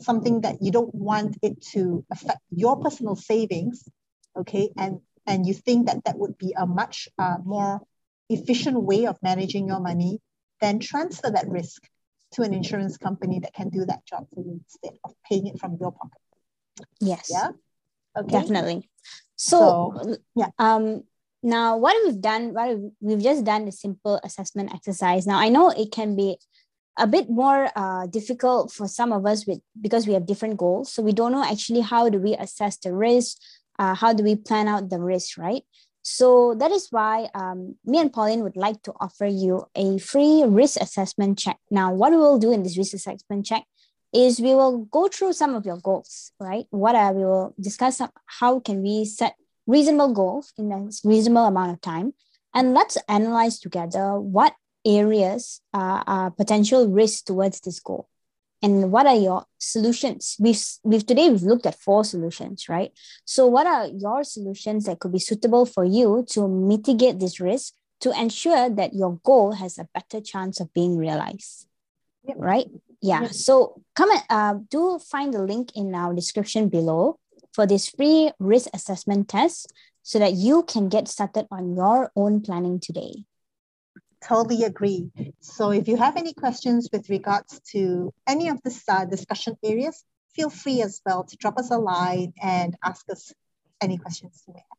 something 0.00 0.42
that 0.42 0.56
you 0.60 0.70
don't 0.70 0.94
want 0.94 1.38
it 1.42 1.62
to 1.72 2.04
affect 2.10 2.40
your 2.50 2.76
personal 2.76 3.16
savings, 3.16 3.88
okay, 4.36 4.68
and 4.76 5.00
and 5.26 5.46
you 5.46 5.54
think 5.54 5.86
that 5.86 6.04
that 6.04 6.18
would 6.18 6.36
be 6.38 6.54
a 6.56 6.66
much 6.66 7.08
uh, 7.18 7.36
more 7.44 7.80
efficient 8.28 8.82
way 8.82 9.06
of 9.06 9.16
managing 9.22 9.66
your 9.68 9.80
money, 9.80 10.20
then 10.60 10.78
transfer 10.78 11.30
that 11.30 11.48
risk 11.48 11.82
to 12.32 12.42
an 12.42 12.52
insurance 12.52 12.98
company 12.98 13.38
that 13.40 13.54
can 13.54 13.70
do 13.70 13.84
that 13.86 14.04
job 14.04 14.26
for 14.34 14.42
you 14.42 14.60
instead 14.64 14.98
of 15.04 15.14
paying 15.28 15.46
it 15.46 15.58
from 15.58 15.76
your 15.80 15.92
pocket. 15.92 16.20
Yes. 17.00 17.30
Yeah. 17.30 17.50
Okay. 18.18 18.30
Definitely. 18.30 18.90
So, 19.36 19.94
So, 20.02 20.16
yeah. 20.34 20.50
um, 20.58 21.02
now 21.42 21.76
what 21.76 21.96
we've 22.04 22.20
done, 22.20 22.52
what 22.52 22.76
we've, 23.00 23.22
just 23.22 23.44
done 23.44 23.68
a 23.68 23.72
simple 23.72 24.20
assessment 24.24 24.74
exercise. 24.74 25.26
Now 25.26 25.38
I 25.38 25.48
know 25.48 25.70
it 25.70 25.92
can 25.92 26.16
be 26.16 26.38
a 26.98 27.06
bit 27.06 27.30
more 27.30 27.70
uh, 27.76 28.06
difficult 28.06 28.72
for 28.72 28.88
some 28.88 29.12
of 29.12 29.24
us 29.24 29.46
with 29.46 29.60
because 29.80 30.06
we 30.06 30.14
have 30.14 30.26
different 30.26 30.56
goals. 30.56 30.92
So 30.92 31.02
we 31.02 31.12
don't 31.12 31.30
know 31.30 31.44
actually 31.44 31.82
how 31.82 32.08
do 32.08 32.18
we 32.18 32.34
assess 32.34 32.76
the 32.78 32.92
risk, 32.92 33.38
uh, 33.78 33.94
how 33.94 34.12
do 34.12 34.24
we 34.24 34.34
plan 34.34 34.66
out 34.66 34.90
the 34.90 34.98
risk, 34.98 35.38
right? 35.38 35.62
So 36.02 36.54
that 36.58 36.72
is 36.72 36.88
why 36.90 37.28
um, 37.34 37.76
me 37.84 38.00
and 38.00 38.12
Pauline 38.12 38.42
would 38.42 38.56
like 38.56 38.82
to 38.84 38.94
offer 38.98 39.26
you 39.26 39.66
a 39.76 39.98
free 39.98 40.42
risk 40.44 40.80
assessment 40.80 41.38
check. 41.38 41.58
Now, 41.70 41.92
what 41.92 42.10
we 42.10 42.16
will 42.16 42.38
do 42.38 42.50
in 42.50 42.62
this 42.62 42.78
risk 42.78 42.94
assessment 42.94 43.46
check 43.46 43.64
is 44.12 44.40
we 44.40 44.54
will 44.54 44.84
go 44.86 45.08
through 45.08 45.32
some 45.34 45.54
of 45.54 45.66
your 45.66 45.78
goals, 45.78 46.32
right? 46.40 46.66
What 46.70 46.94
are 46.94 47.12
we 47.12 47.24
will 47.24 47.54
discuss 47.60 48.00
how 48.26 48.60
can 48.60 48.82
we 48.82 49.04
set 49.04 49.34
reasonable 49.66 50.14
goals 50.14 50.52
in 50.56 50.72
a 50.72 50.88
reasonable 51.04 51.46
amount 51.46 51.72
of 51.72 51.80
time, 51.80 52.14
and 52.54 52.74
let's 52.74 52.96
analyze 53.08 53.58
together 53.60 54.18
what 54.18 54.54
areas 54.84 55.60
uh, 55.74 56.02
are 56.06 56.30
potential 56.30 56.88
risks 56.88 57.22
towards 57.22 57.60
this 57.60 57.80
goal. 57.80 58.08
And 58.62 58.90
what 58.90 59.06
are 59.06 59.14
your 59.14 59.44
solutions? 59.58 60.36
We've, 60.40 60.60
we've 60.82 61.06
today 61.06 61.30
we've 61.30 61.42
looked 61.42 61.66
at 61.66 61.78
four 61.78 62.02
solutions 62.04 62.68
right? 62.68 62.90
So 63.24 63.46
what 63.46 63.66
are 63.66 63.86
your 63.86 64.24
solutions 64.24 64.86
that 64.86 64.98
could 64.98 65.12
be 65.12 65.20
suitable 65.20 65.64
for 65.64 65.84
you 65.84 66.24
to 66.30 66.48
mitigate 66.48 67.20
this 67.20 67.38
risk 67.38 67.74
to 68.00 68.10
ensure 68.18 68.68
that 68.70 68.94
your 68.94 69.20
goal 69.22 69.52
has 69.52 69.78
a 69.78 69.88
better 69.94 70.20
chance 70.20 70.58
of 70.58 70.72
being 70.72 70.96
realized? 70.96 71.66
Yep. 72.24 72.36
right 72.38 72.66
yeah 73.00 73.28
so 73.28 73.80
come 73.94 74.10
and 74.10 74.22
uh, 74.30 74.54
do 74.70 74.98
find 74.98 75.34
the 75.34 75.42
link 75.42 75.70
in 75.74 75.94
our 75.94 76.14
description 76.14 76.68
below 76.68 77.18
for 77.52 77.66
this 77.66 77.88
free 77.88 78.30
risk 78.38 78.68
assessment 78.74 79.28
test 79.28 79.72
so 80.02 80.18
that 80.18 80.32
you 80.34 80.62
can 80.62 80.88
get 80.88 81.08
started 81.08 81.46
on 81.50 81.74
your 81.74 82.10
own 82.16 82.40
planning 82.40 82.80
today 82.80 83.24
Totally 84.20 84.64
agree. 84.64 85.10
So 85.40 85.70
if 85.70 85.86
you 85.86 85.96
have 85.96 86.16
any 86.16 86.34
questions 86.34 86.88
with 86.92 87.08
regards 87.08 87.60
to 87.72 88.12
any 88.26 88.48
of 88.48 88.60
the 88.62 88.76
uh, 88.88 89.04
discussion 89.04 89.56
areas, 89.64 90.04
feel 90.34 90.50
free 90.50 90.82
as 90.82 91.00
well 91.06 91.24
to 91.24 91.36
drop 91.36 91.56
us 91.58 91.70
a 91.70 91.78
line 91.78 92.32
and 92.42 92.76
ask 92.84 93.08
us 93.10 93.32
any 93.80 93.96
questions 93.96 94.42
you 94.46 94.54
may 94.54 94.60
have. 94.60 94.77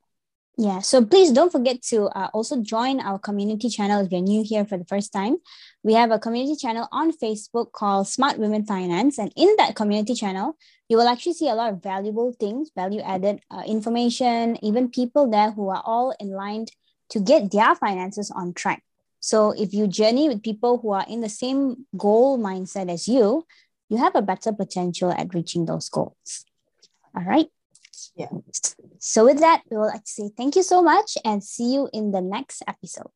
Yeah, 0.62 0.80
so 0.80 1.06
please 1.06 1.32
don't 1.32 1.54
forget 1.54 1.82
to 1.84 2.08
uh, 2.08 2.28
also 2.34 2.62
join 2.62 3.00
our 3.00 3.17
community 3.17 3.69
channel 3.69 4.04
if 4.04 4.12
you're 4.12 4.19
new 4.19 4.43
here 4.43 4.65
for 4.65 4.78
the 4.78 4.84
first 4.84 5.13
time. 5.13 5.38
We 5.84 5.93
have 5.93 6.12
a 6.12 6.19
community 6.19 6.58
channel 6.58 6.86
on 6.91 7.13
Facebook 7.13 7.72
called 7.72 8.10
Smart 8.10 8.38
Women 8.38 8.65
Finance. 8.65 9.19
And 9.19 9.32
in 9.38 9.56
that 9.58 9.78
community 9.78 10.15
channel, 10.15 10.58
you 10.89 10.98
will 10.98 11.08
actually 11.08 11.36
see 11.36 11.48
a 11.48 11.56
lot 11.56 11.72
of 11.72 11.82
valuable 11.82 12.34
things, 12.38 12.72
value 12.76 13.00
added 13.00 13.39
uh, 13.50 13.63
information, 13.65 14.62
even 14.62 14.89
people 14.89 15.32
there 15.32 15.52
who 15.52 15.69
are 15.69 15.82
all 15.86 16.13
in 16.19 16.32
line 16.32 16.65
to 17.12 17.22
get 17.22 17.52
their 17.52 17.74
finances 17.76 18.30
on 18.30 18.52
track. 18.52 18.84
So 19.22 19.52
if 19.52 19.74
you 19.74 19.88
journey 19.88 20.28
with 20.28 20.43
people 20.43 20.80
who 20.80 20.91
are 20.91 21.06
in 21.08 21.22
the 21.22 21.30
same 21.30 21.86
goal 21.95 22.38
mindset 22.38 22.91
as 22.91 23.08
you, 23.08 23.48
you 23.88 23.95
have 23.95 24.13
a 24.13 24.22
better 24.22 24.52
potential 24.52 25.10
at 25.10 25.34
reaching 25.34 25.67
those 25.67 25.88
goals. 25.88 26.43
All 27.15 27.24
right. 27.24 27.48
Yeah. 28.13 28.28
So 29.00 29.26
with 29.26 29.40
that, 29.40 29.62
we 29.70 29.78
would 29.78 29.88
like 29.88 30.04
to 30.04 30.12
say 30.12 30.30
thank 30.36 30.56
you 30.56 30.64
so 30.64 30.82
much 30.82 31.18
and 31.24 31.44
see 31.44 31.74
you 31.74 31.90
in 31.94 32.12
the 32.12 32.22
next 32.22 32.62
episode. 32.68 33.12